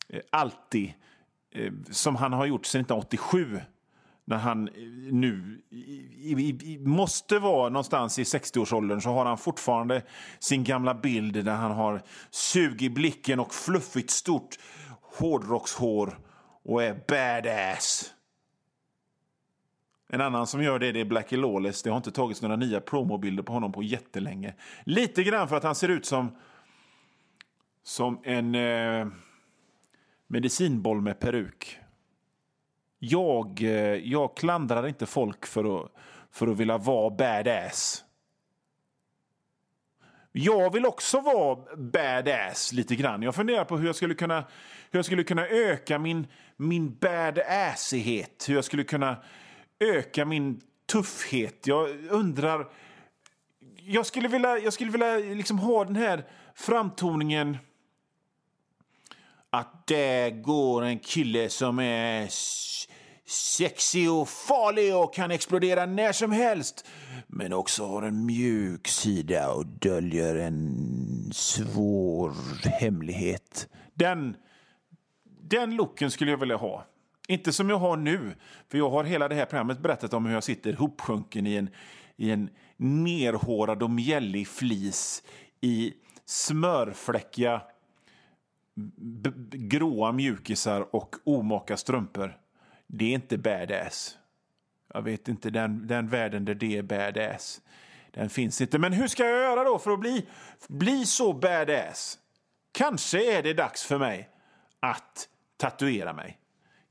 eh, 0.09 0.21
alltid 0.31 0.93
eh, 1.51 1.73
som 1.91 2.17
han 2.17 2.33
har 2.33 2.47
gjort 2.47 2.67
sedan 2.67 2.81
1987 2.81 3.61
när 4.31 4.37
han 4.37 4.65
nu 5.13 5.63
i, 5.71 6.33
i, 6.33 6.79
måste 6.79 7.39
vara 7.39 7.69
någonstans 7.69 8.19
i 8.19 8.23
60-årsåldern 8.23 9.01
så 9.01 9.11
har 9.11 9.25
han 9.25 9.39
fortfarande 9.39 10.03
sin 10.39 10.65
gamla 10.65 10.95
bild 10.95 11.45
där 11.45 11.55
han 11.55 11.71
har 11.71 12.03
sug 12.31 12.83
i 12.83 12.91
blicken 12.91 13.41
och 13.41 13.55
fluffigt 13.55 14.11
stort 14.11 14.59
hårdrockshår 15.19 16.19
och 16.65 16.83
är 16.83 16.95
badass. 17.09 18.15
En 20.09 20.21
annan 20.21 20.47
som 20.47 20.63
gör 20.63 20.79
det, 20.79 20.93
det 20.93 21.01
är 21.01 21.05
Blackie 21.05 21.39
Lawless. 21.39 21.83
Det 21.83 21.91
har 21.91 21.97
inte 21.97 22.13
tagits 22.13 22.43
några 22.43 22.57
nya 22.57 22.81
promobilder 22.81 23.43
på 23.43 23.53
honom 23.53 23.73
på 23.73 23.83
jättelänge. 23.83 24.55
Lite 24.85 25.23
grann 25.23 25.49
för 25.49 25.57
att 25.57 25.65
han 25.65 25.75
ser 25.75 25.89
ut 25.89 26.07
som, 26.07 26.37
som 27.83 28.21
en 28.25 28.55
eh, 28.55 29.07
medicinboll 30.27 31.01
med 31.01 31.21
peruk. 31.21 31.80
Jag, 33.03 33.63
eh, 33.63 33.95
jag 33.95 34.37
klandrar 34.37 34.87
inte 34.87 35.07
folk 35.07 35.47
för 35.47 35.81
att, 35.81 35.93
för 36.31 36.47
att 36.47 36.57
vilja 36.57 36.79
vara 36.79 37.11
badass. 37.11 38.05
Jag 40.33 40.73
vill 40.73 40.87
också 40.87 41.21
vara 41.21 41.77
badass 41.77 42.73
lite 42.73 42.97
grann. 42.97 43.23
Jag 43.23 43.35
funderar 43.35 43.65
på 43.65 43.77
hur 43.77 43.87
jag 43.87 43.97
skulle 43.97 44.15
kunna, 44.15 44.45
hur 44.91 44.99
jag 44.99 45.05
skulle 45.05 45.25
kunna 45.25 45.47
öka 45.47 45.99
min, 45.99 46.27
min 46.57 46.95
badassighet. 46.95 48.45
Hur 48.49 48.55
jag 48.55 48.65
skulle 48.65 48.85
kunna 48.85 49.17
öka 49.79 50.25
min 50.25 50.61
tuffhet. 50.87 51.67
Jag 51.67 52.05
undrar... 52.11 52.69
Jag 53.77 54.07
skulle 54.07 54.29
vilja, 54.29 54.59
jag 54.59 54.73
skulle 54.73 54.91
vilja 54.91 55.17
liksom 55.17 55.59
ha 55.59 55.85
den 55.85 55.97
här 55.97 56.25
framtoningen 56.55 57.59
att 59.51 59.87
det 59.87 60.31
går 60.31 60.83
en 60.83 60.99
kille 60.99 61.49
som 61.49 61.79
är 61.79 62.29
sexig 63.31 64.11
och 64.11 64.29
farlig 64.29 64.97
och 64.97 65.15
kan 65.15 65.31
explodera 65.31 65.87
när 65.87 66.13
som 66.13 66.33
helst 66.33 66.87
men 67.27 67.53
också 67.53 67.87
har 67.87 68.03
en 68.03 68.27
mjuk 68.27 68.89
sida 68.89 69.53
och 69.53 69.67
döljer 69.67 70.37
en 70.37 71.31
svår 71.33 72.33
hemlighet. 72.69 73.69
Den, 73.95 74.37
den 75.41 75.77
looken 75.77 76.11
skulle 76.11 76.31
jag 76.31 76.39
vilja 76.39 76.57
ha. 76.57 76.87
Inte 77.29 77.53
som 77.53 77.71
jag 77.71 77.79
har 77.79 77.97
nu, 77.97 78.35
för 78.69 78.79
jag 78.79 78.91
har 78.91 79.05
hela 79.05 79.29
det 79.29 79.35
här 79.35 79.45
programmet 79.45 79.79
berättat 79.79 80.15
om 80.15 80.27
hur 80.27 80.35
jag 80.35 80.45
sitter 80.45 80.73
hopsjunken 80.73 81.47
i 81.47 81.55
en, 81.55 81.71
i 82.17 82.31
en 82.31 82.51
nerhårad 82.77 83.83
och 83.83 83.91
mjällig 83.91 84.49
flis 84.49 85.23
i 85.61 85.93
smörfläckiga 86.25 87.63
gråa 89.53 90.13
mjukisar 90.13 90.95
och 90.95 91.17
omaka 91.25 91.77
strumpor. 91.77 92.37
Det 92.93 93.05
är 93.05 93.15
inte 93.15 93.39
badass. 93.39 94.19
Jag 94.95 95.03
vet 95.03 95.29
inte, 95.29 95.51
den, 95.51 95.87
den 95.87 96.09
världen 96.09 96.45
där 96.45 96.55
det 96.55 96.79
är 96.79 96.83
badass. 96.83 97.61
Den 98.11 98.31
finns 98.31 98.61
inte. 98.61 98.79
Men 98.79 98.93
hur 98.93 99.09
ska 99.09 99.25
jag 99.25 99.41
göra 99.41 99.65
då 99.65 99.79
för 99.79 99.91
att 99.91 100.01
bli, 100.01 100.27
bli 100.69 101.07
så 101.07 101.33
badass? 101.33 102.19
Kanske 102.73 103.39
är 103.39 103.43
det 103.43 103.55
dags 103.55 103.85
för 103.85 103.99
mig 103.99 104.29
att 104.81 105.29
tatuera 105.57 106.13
mig. 106.13 106.39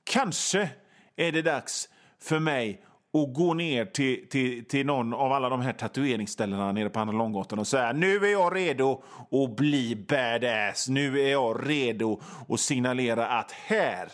Kanske 0.04 0.70
är 1.16 1.32
det 1.32 1.42
dags 1.42 1.90
för 2.20 2.40
mig 2.40 2.86
att 3.14 3.34
gå 3.34 3.54
ner 3.54 3.86
till, 3.86 4.30
till, 4.30 4.66
till 4.66 4.86
någon 4.86 5.14
av 5.14 5.32
alla 5.32 5.50
de 5.50 5.62
här 5.62 5.74
tatueringsställena 5.74 6.72
nere 6.72 6.90
på 6.90 7.00
Andra 7.00 7.18
Långgatan 7.18 7.60
och 7.60 7.68
säga 7.68 7.94
nu 7.94 8.16
är 8.16 8.32
jag 8.32 8.56
redo 8.56 9.04
att 9.32 9.56
bli 9.56 9.96
badass. 9.96 10.90
Nu 10.90 11.20
är 11.20 11.32
jag 11.32 11.70
redo 11.70 12.22
att 12.50 12.60
signalera 12.60 13.28
att 13.28 13.52
här, 13.52 14.12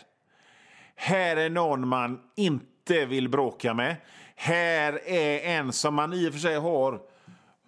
här 0.96 1.36
är 1.36 1.50
någon 1.50 1.88
man 1.88 2.20
inte 2.36 3.06
vill 3.06 3.28
bråka 3.28 3.74
med. 3.74 3.96
Här 4.36 5.08
är 5.08 5.58
en 5.58 5.72
som 5.72 5.94
man 5.94 6.12
i 6.12 6.28
och 6.28 6.32
för 6.32 6.40
sig 6.40 6.56
har, 6.56 7.00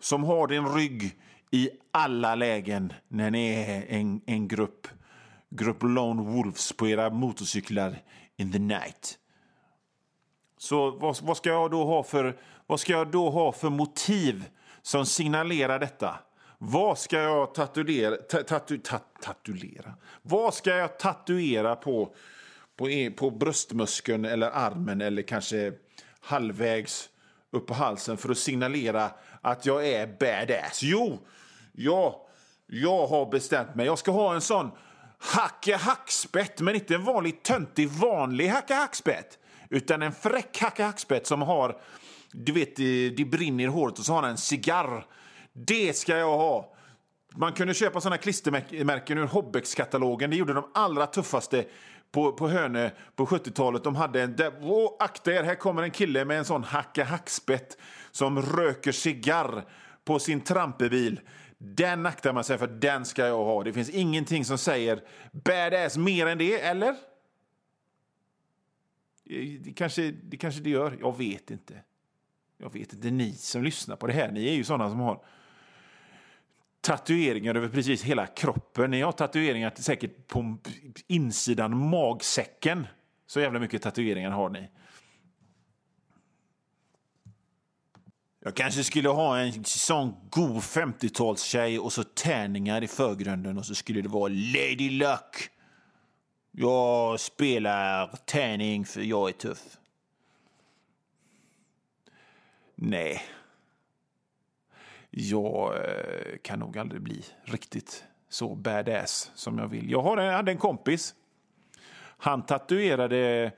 som 0.00 0.24
har 0.24 0.46
din 0.46 0.68
rygg 0.68 1.16
i 1.50 1.70
alla 1.90 2.34
lägen 2.34 2.92
när 3.08 3.30
ni 3.30 3.48
är 3.48 3.84
en, 3.88 4.20
en 4.26 4.48
grupp 4.48 4.88
grupp 5.50 5.82
Lone 5.82 6.22
Wolves 6.22 6.72
på 6.72 6.88
era 6.88 7.10
motorcyklar 7.10 7.98
in 8.36 8.52
the 8.52 8.58
night. 8.58 9.18
Så 10.58 10.90
vad, 10.90 11.22
vad, 11.22 11.36
ska 11.36 11.50
jag 11.50 11.70
då 11.70 11.84
ha 11.84 12.02
för, 12.02 12.38
vad 12.66 12.80
ska 12.80 12.92
jag 12.92 13.10
då 13.10 13.30
ha 13.30 13.52
för 13.52 13.70
motiv 13.70 14.44
som 14.82 15.06
signalerar 15.06 15.78
detta? 15.78 16.18
Vad 16.58 16.98
ska 16.98 17.16
jag 17.16 17.54
tatuera, 17.54 18.16
tatu, 18.16 18.78
tatuera? 19.22 19.94
Vad 20.22 20.54
ska 20.54 20.70
jag 20.70 20.98
tatuera 20.98 21.76
på, 21.76 22.14
på, 22.78 22.90
e, 22.90 23.10
på 23.10 23.30
bröstmuskeln 23.30 24.24
eller 24.24 24.50
armen 24.50 25.00
eller 25.00 25.22
kanske 25.22 25.72
halvvägs 26.20 27.08
upp 27.50 27.66
på 27.66 27.74
halsen 27.74 28.16
för 28.16 28.30
att 28.30 28.38
signalera 28.38 29.10
att 29.40 29.66
jag 29.66 29.88
är 29.88 30.06
badass? 30.06 30.80
Jo, 30.82 31.18
jag, 31.72 32.14
jag 32.66 33.06
har 33.06 33.30
bestämt 33.30 33.74
mig. 33.74 33.86
Jag 33.86 33.98
ska 33.98 34.10
ha 34.10 34.34
en 34.34 34.40
sån 34.40 34.70
hacke 35.18 35.76
hackspett, 35.76 36.60
men 36.60 36.74
inte 36.74 36.94
en 36.94 37.04
vanlig 37.04 37.42
töntig 37.42 37.88
vanlig 37.88 38.48
hacke 38.48 38.74
hackspett. 38.74 39.38
Utan 39.70 40.02
en 40.02 40.12
fräck 40.12 40.58
hacke 40.58 40.82
hackspett 40.82 41.26
som 41.26 41.42
har, 41.42 41.80
du 42.32 42.52
vet, 42.52 42.76
det 43.16 43.30
brinner 43.30 43.64
i 43.64 43.66
håret 43.66 43.98
och 43.98 44.04
så 44.04 44.12
har 44.12 44.22
han 44.22 44.30
en 44.30 44.38
cigarr. 44.38 45.06
Det 45.52 45.96
ska 45.96 46.16
jag 46.16 46.38
ha. 46.38 46.74
Man 47.34 47.52
kunde 47.52 47.74
köpa 47.74 48.00
såna 48.00 48.18
klistermärken 48.18 49.18
ur 49.18 49.26
Hobbex-katalogen. 49.26 50.30
Det 50.30 50.36
gjorde 50.36 50.52
de 50.52 50.70
allra 50.74 51.06
tuffaste 51.06 51.64
på, 52.12 52.32
på 52.32 52.48
Hönö 52.48 52.90
på 53.16 53.26
70-talet. 53.26 53.84
De 53.84 53.96
hade 53.96 54.22
en... 54.22 54.36
Åh, 54.60 54.96
akta 54.98 55.32
er, 55.32 55.42
här 55.42 55.54
kommer 55.54 55.82
en 55.82 55.90
kille 55.90 56.24
med 56.24 56.38
en 56.38 56.44
sån 56.44 56.64
hacka 56.64 57.04
hackspett 57.04 57.78
som 58.10 58.42
röker 58.42 58.92
cigarr 58.92 59.64
på 60.04 60.18
sin 60.18 60.40
trampebil. 60.40 61.20
Den 61.58 62.06
aktar 62.06 62.32
man 62.32 62.44
sig 62.44 62.58
för, 62.58 62.66
den 62.66 63.04
ska 63.04 63.26
jag 63.26 63.44
ha. 63.44 63.62
Det 63.62 63.72
finns 63.72 63.90
ingenting 63.90 64.44
som 64.44 64.58
säger 64.58 65.04
badass 65.32 65.96
mer 65.96 66.26
än 66.26 66.38
det, 66.38 66.60
eller? 66.60 66.88
Eh, 69.30 69.60
det 69.60 69.72
kanske, 69.76 70.10
det 70.10 70.36
kanske 70.36 70.60
det 70.60 70.70
gör, 70.70 70.98
jag 71.00 71.18
vet 71.18 71.50
inte. 71.50 71.74
Jag 72.58 72.72
vet 72.72 72.92
inte, 72.92 73.10
ni 73.10 73.32
som 73.32 73.62
lyssnar 73.62 73.96
på 73.96 74.06
det 74.06 74.12
här, 74.12 74.32
ni 74.32 74.48
är 74.48 74.52
ju 74.52 74.64
sådana 74.64 74.90
som 74.90 75.00
har 75.00 75.24
tatueringar 76.80 77.54
över 77.54 77.68
precis 77.68 78.02
hela 78.02 78.26
kroppen. 78.26 78.90
Ni 78.90 79.00
har 79.00 79.12
tatueringar 79.12 79.72
säkert 79.76 80.26
på 80.26 80.56
insidan 81.06 81.90
magsäcken. 81.90 82.86
Så 83.26 83.40
jävla 83.40 83.58
mycket 83.58 83.82
tatueringar 83.82 84.30
har 84.30 84.50
ni. 84.50 84.70
Jag 88.40 88.54
kanske 88.54 88.84
skulle 88.84 89.08
ha 89.08 89.38
en 89.38 89.64
sån 89.64 90.14
god 90.30 90.56
50-talstjej 90.56 91.78
och 91.78 91.92
så 91.92 92.04
tärningar 92.04 92.84
i 92.84 92.88
förgrunden 92.88 93.58
och 93.58 93.66
så 93.66 93.74
skulle 93.74 94.02
det 94.02 94.08
vara 94.08 94.28
Lady 94.28 94.90
Luck. 94.90 95.50
Jag 96.50 97.20
spelar 97.20 98.16
tärning 98.24 98.84
för 98.84 99.00
jag 99.00 99.28
är 99.28 99.32
tuff. 99.32 99.78
Nej. 102.74 103.22
Jag 105.20 105.74
eh, 105.74 106.38
kan 106.42 106.58
nog 106.58 106.78
aldrig 106.78 107.02
bli 107.02 107.24
riktigt 107.42 108.04
så 108.28 108.54
badass 108.54 109.30
som 109.34 109.58
jag 109.58 109.68
vill. 109.68 109.90
Jag 109.90 110.16
hade 110.16 110.52
en 110.52 110.58
kompis. 110.58 111.14
Han 112.18 112.46
tatuerade 112.46 113.52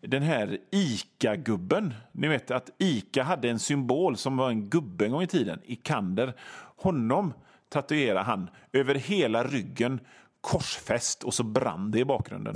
den 0.00 0.22
här 0.22 0.58
ICA-gubben. 0.70 1.94
Ni 2.12 2.28
vet 2.28 2.50
att 2.50 2.70
ICA 2.78 3.22
hade 3.22 3.48
en 3.48 3.58
symbol 3.58 4.16
som 4.16 4.36
var 4.36 4.48
en 4.48 4.70
gubbe 4.70 5.04
en 5.04 5.12
gång 5.12 5.22
i 5.22 5.26
tiden, 5.26 5.60
Ikander. 5.64 6.34
Honom 6.76 7.34
tatuerade 7.68 8.20
han 8.20 8.50
över 8.72 8.94
hela 8.94 9.44
ryggen, 9.44 10.00
korsfäst 10.40 11.22
och 11.22 11.34
så 11.34 11.42
brann 11.42 11.90
det 11.90 11.98
i 11.98 12.04
bakgrunden. 12.04 12.54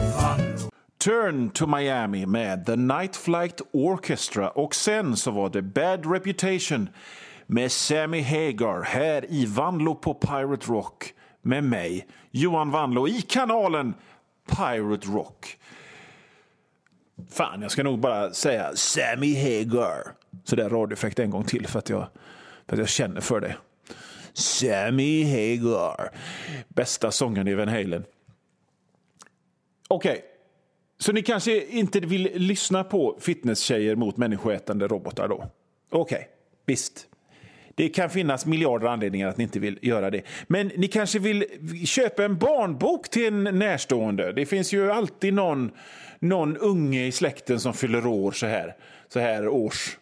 Turn 0.99 1.51
to 1.51 1.67
Miami 1.67 2.27
med 2.27 2.67
The 2.67 2.77
Night 2.77 3.17
Flight 3.17 3.61
Orchestra 3.73 4.51
och 4.51 4.75
sen 4.75 5.17
så 5.17 5.31
var 5.31 5.51
det 5.51 5.63
Bad 5.63 6.13
Reputation 6.13 6.89
med 7.51 7.73
Sammy 7.73 8.23
Hagar 8.23 8.83
här 8.83 9.33
i 9.33 9.47
Vanlo 9.47 9.95
på 9.95 10.15
Pirate 10.15 10.67
Rock 10.67 11.15
med 11.43 11.65
mig, 11.65 12.07
Johan 12.31 12.71
Vanlo, 12.71 13.09
i 13.09 13.23
kanalen 13.23 13.95
Pirate 14.49 15.07
Rock. 15.09 15.59
Fan, 17.31 17.63
jag 17.63 17.71
ska 17.71 17.83
nog 17.83 17.99
bara 17.99 18.33
säga 18.33 18.77
Sammy 18.77 19.35
Hagar. 19.35 20.15
Så 20.45 20.57
där 20.57 20.69
radiofräckt 20.69 21.19
en 21.19 21.31
gång 21.31 21.45
till 21.45 21.67
för 21.67 21.79
att 21.79 21.89
jag, 21.89 22.09
för 22.67 22.73
att 22.73 22.79
jag 22.79 22.89
känner 22.89 23.21
för 23.21 23.41
det. 23.41 23.57
Sammy 24.33 25.25
Hagar. 25.25 26.11
Bästa 26.69 27.11
sången 27.11 27.49
i 27.49 27.55
Van 27.55 27.69
Halen. 27.69 28.05
Okej, 29.89 30.13
okay. 30.13 30.23
så 30.99 31.13
ni 31.13 31.23
kanske 31.23 31.65
inte 31.67 32.01
vill 32.01 32.31
lyssna 32.35 32.85
på 32.85 33.19
fitnesstjejer 33.21 33.97
mot 33.97 34.17
människoätande 34.17 34.89
robotar 34.89 35.29
då? 35.29 35.51
Okej, 35.91 36.17
okay. 36.17 36.25
visst. 36.67 37.07
Det 37.81 37.89
kan 37.89 38.11
finnas 38.11 38.47
miljarder 38.47 38.87
anledningar 38.87 39.29
att 39.29 39.37
ni 39.37 39.45
inte 39.45 39.59
vill 39.59 39.79
göra 39.83 40.11
det. 40.11 40.23
Men 40.47 40.71
ni 40.77 40.89
kanske 40.89 41.19
vill 41.19 41.45
köpa 41.87 42.25
en 42.25 42.39
barnbok 42.39 43.09
till 43.09 43.27
en 43.27 43.59
närstående. 43.59 44.33
Det 44.33 44.47
finns 44.47 44.73
ju 44.73 44.93
alltid 44.93 45.35
någon, 45.35 45.71
någon 46.19 46.57
unge 46.57 47.07
i 47.07 47.13
släkten 47.13 47.61
som 47.61 47.75
fyller 47.75 48.07
år 48.07 48.33
så 48.33 48.47
här, 48.47 48.77
så 49.09 49.21
här 49.21 49.49
års. 49.49 49.99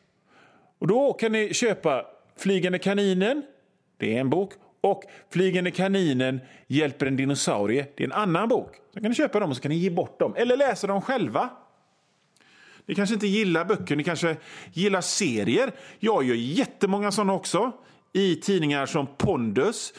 Och 0.78 0.86
då 0.86 1.12
kan 1.12 1.32
ni 1.32 1.54
köpa 1.54 2.06
Flygande 2.36 2.78
kaninen, 2.78 3.42
det 3.96 4.16
är 4.16 4.20
en 4.20 4.30
bok. 4.30 4.52
Och 4.80 5.02
Flygande 5.30 5.70
kaninen 5.70 6.40
hjälper 6.66 7.06
en 7.06 7.16
dinosaurie, 7.16 7.86
det 7.96 8.02
är 8.02 8.06
en 8.08 8.12
annan 8.12 8.48
bok. 8.48 8.70
Så 8.94 9.00
kan 9.00 9.08
ni 9.08 9.14
köpa 9.14 9.40
dem 9.40 9.50
och 9.50 9.56
så 9.56 9.62
kan 9.62 9.70
ni 9.70 9.76
ge 9.76 9.90
bort 9.90 10.18
dem. 10.18 10.34
Eller 10.36 10.56
läsa 10.56 10.86
dem 10.86 11.02
själva. 11.02 11.50
Ni 12.88 12.94
kanske 12.94 13.14
inte 13.14 13.26
gillar 13.26 13.64
böcker, 13.64 13.96
ni 13.96 14.04
kanske 14.04 14.36
gillar 14.72 15.00
serier. 15.00 15.72
Jag 15.98 16.24
gör 16.24 16.34
jättemånga 16.34 17.12
sådana 17.12 17.32
också. 17.32 17.72
I 18.12 18.36
tidningar 18.36 18.86
som 18.86 19.06
Pondus, 19.18 19.92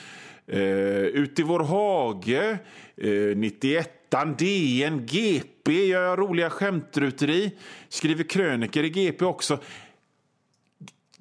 eh, 0.48 0.60
Ut 1.02 1.40
i 1.40 1.44
vår 1.44 1.60
hage, 1.60 2.58
eh, 2.98 3.38
91 3.38 4.36
DN, 4.38 5.06
GP 5.06 5.86
gör 5.86 6.04
jag 6.04 6.20
roliga 6.20 6.50
skämtrutor 6.50 7.30
i. 7.30 7.56
Skriver 7.90 8.24
kröniker 8.24 8.84
i 8.84 8.90
GP 8.90 9.26
också. 9.26 9.60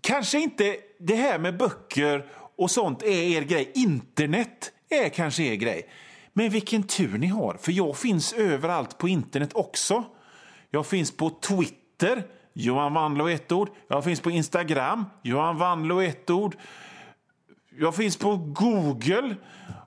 Kanske 0.00 0.38
inte 0.38 0.76
det 0.98 1.16
här 1.16 1.38
med 1.38 1.56
böcker 1.56 2.26
och 2.56 2.70
sånt 2.70 3.02
är 3.02 3.36
er 3.36 3.42
grej. 3.42 3.72
Internet 3.74 4.72
är 4.88 5.08
kanske 5.08 5.42
er 5.42 5.54
grej. 5.54 5.88
Men 6.32 6.50
vilken 6.50 6.82
tur 6.82 7.18
ni 7.18 7.26
har, 7.26 7.54
för 7.60 7.72
jag 7.72 7.96
finns 7.96 8.32
överallt 8.32 8.98
på 8.98 9.08
internet 9.08 9.50
också. 9.54 10.04
Jag 10.70 10.86
finns 10.86 11.16
på 11.16 11.30
Twitter, 11.30 12.22
Johan 12.52 12.94
Wanlo 12.94 13.28
ett 13.28 13.52
ord. 13.52 13.70
Jag 13.88 14.04
finns 14.04 14.20
på 14.20 14.30
Instagram, 14.30 15.04
Johan 15.22 15.56
Wanlo 15.56 16.02
ett 16.02 16.30
ord. 16.30 16.56
Jag 17.78 17.94
finns 17.94 18.16
på 18.16 18.36
Google. 18.36 19.36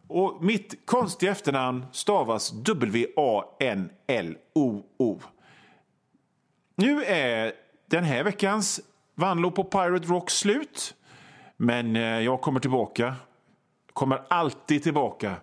Och 0.08 0.44
mitt 0.44 0.86
konstiga 0.86 1.32
efternamn 1.32 1.86
stavas 1.92 2.52
W-A-N-L-O-O. 2.52 4.00
Nu 6.76 7.04
är 7.04 7.54
den 7.90 8.04
här 8.04 8.24
veckans 8.24 8.82
Vanlo 9.16 9.52
på 9.52 9.64
Pirate 9.64 10.08
Rock 10.08 10.30
slut. 10.30 10.96
Men 11.58 11.96
eh, 11.96 12.02
jag 12.02 12.42
kommer 12.42 12.60
tillbaka. 12.60 13.16
Kommer 13.94 14.22
alltid 14.30 14.84
tillbaka. 14.84 15.36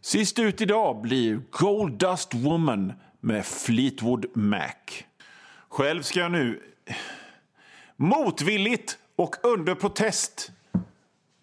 Sist 0.00 0.38
ut 0.38 0.60
idag 0.60 1.00
blir 1.00 1.40
Gold 1.50 1.92
Dust 1.98 2.34
Woman 2.34 2.92
med 3.26 3.46
Fleetwood 3.46 4.36
Mac. 4.36 4.74
Själv 5.68 6.02
ska 6.02 6.20
jag 6.20 6.32
nu 6.32 6.62
motvilligt 7.96 8.98
och 9.16 9.36
under 9.42 9.74
protest 9.74 10.50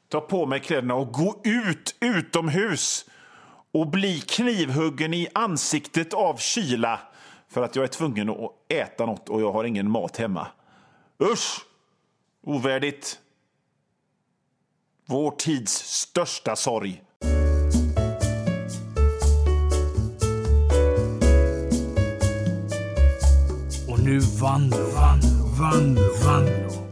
ta 0.09 0.21
på 0.21 0.45
mig 0.45 0.59
kläderna 0.59 0.95
och 0.95 1.11
gå 1.11 1.41
ut 1.43 1.95
utomhus 1.99 3.09
och 3.71 3.87
bli 3.87 4.19
knivhuggen 4.19 5.13
i 5.13 5.27
ansiktet 5.33 6.13
av 6.13 6.37
kyla 6.37 6.99
för 7.47 7.63
att 7.63 7.75
jag 7.75 7.83
är 7.83 7.87
tvungen 7.87 8.29
att 8.29 8.51
äta 8.67 9.05
något 9.05 9.29
och 9.29 9.41
jag 9.41 9.51
har 9.51 9.63
ingen 9.63 9.91
mat 9.91 10.17
hemma. 10.17 10.47
Usch! 11.21 11.65
Ovärdigt. 12.41 13.19
Vår 15.05 15.31
tids 15.31 15.73
största 15.73 16.55
sorg. 16.55 17.02
Nu 24.13 24.19
Vanlo, 24.19 24.77
Vanlo, 24.93 25.49
Vanlo, 25.57 26.01
Vanlo. 26.21 26.82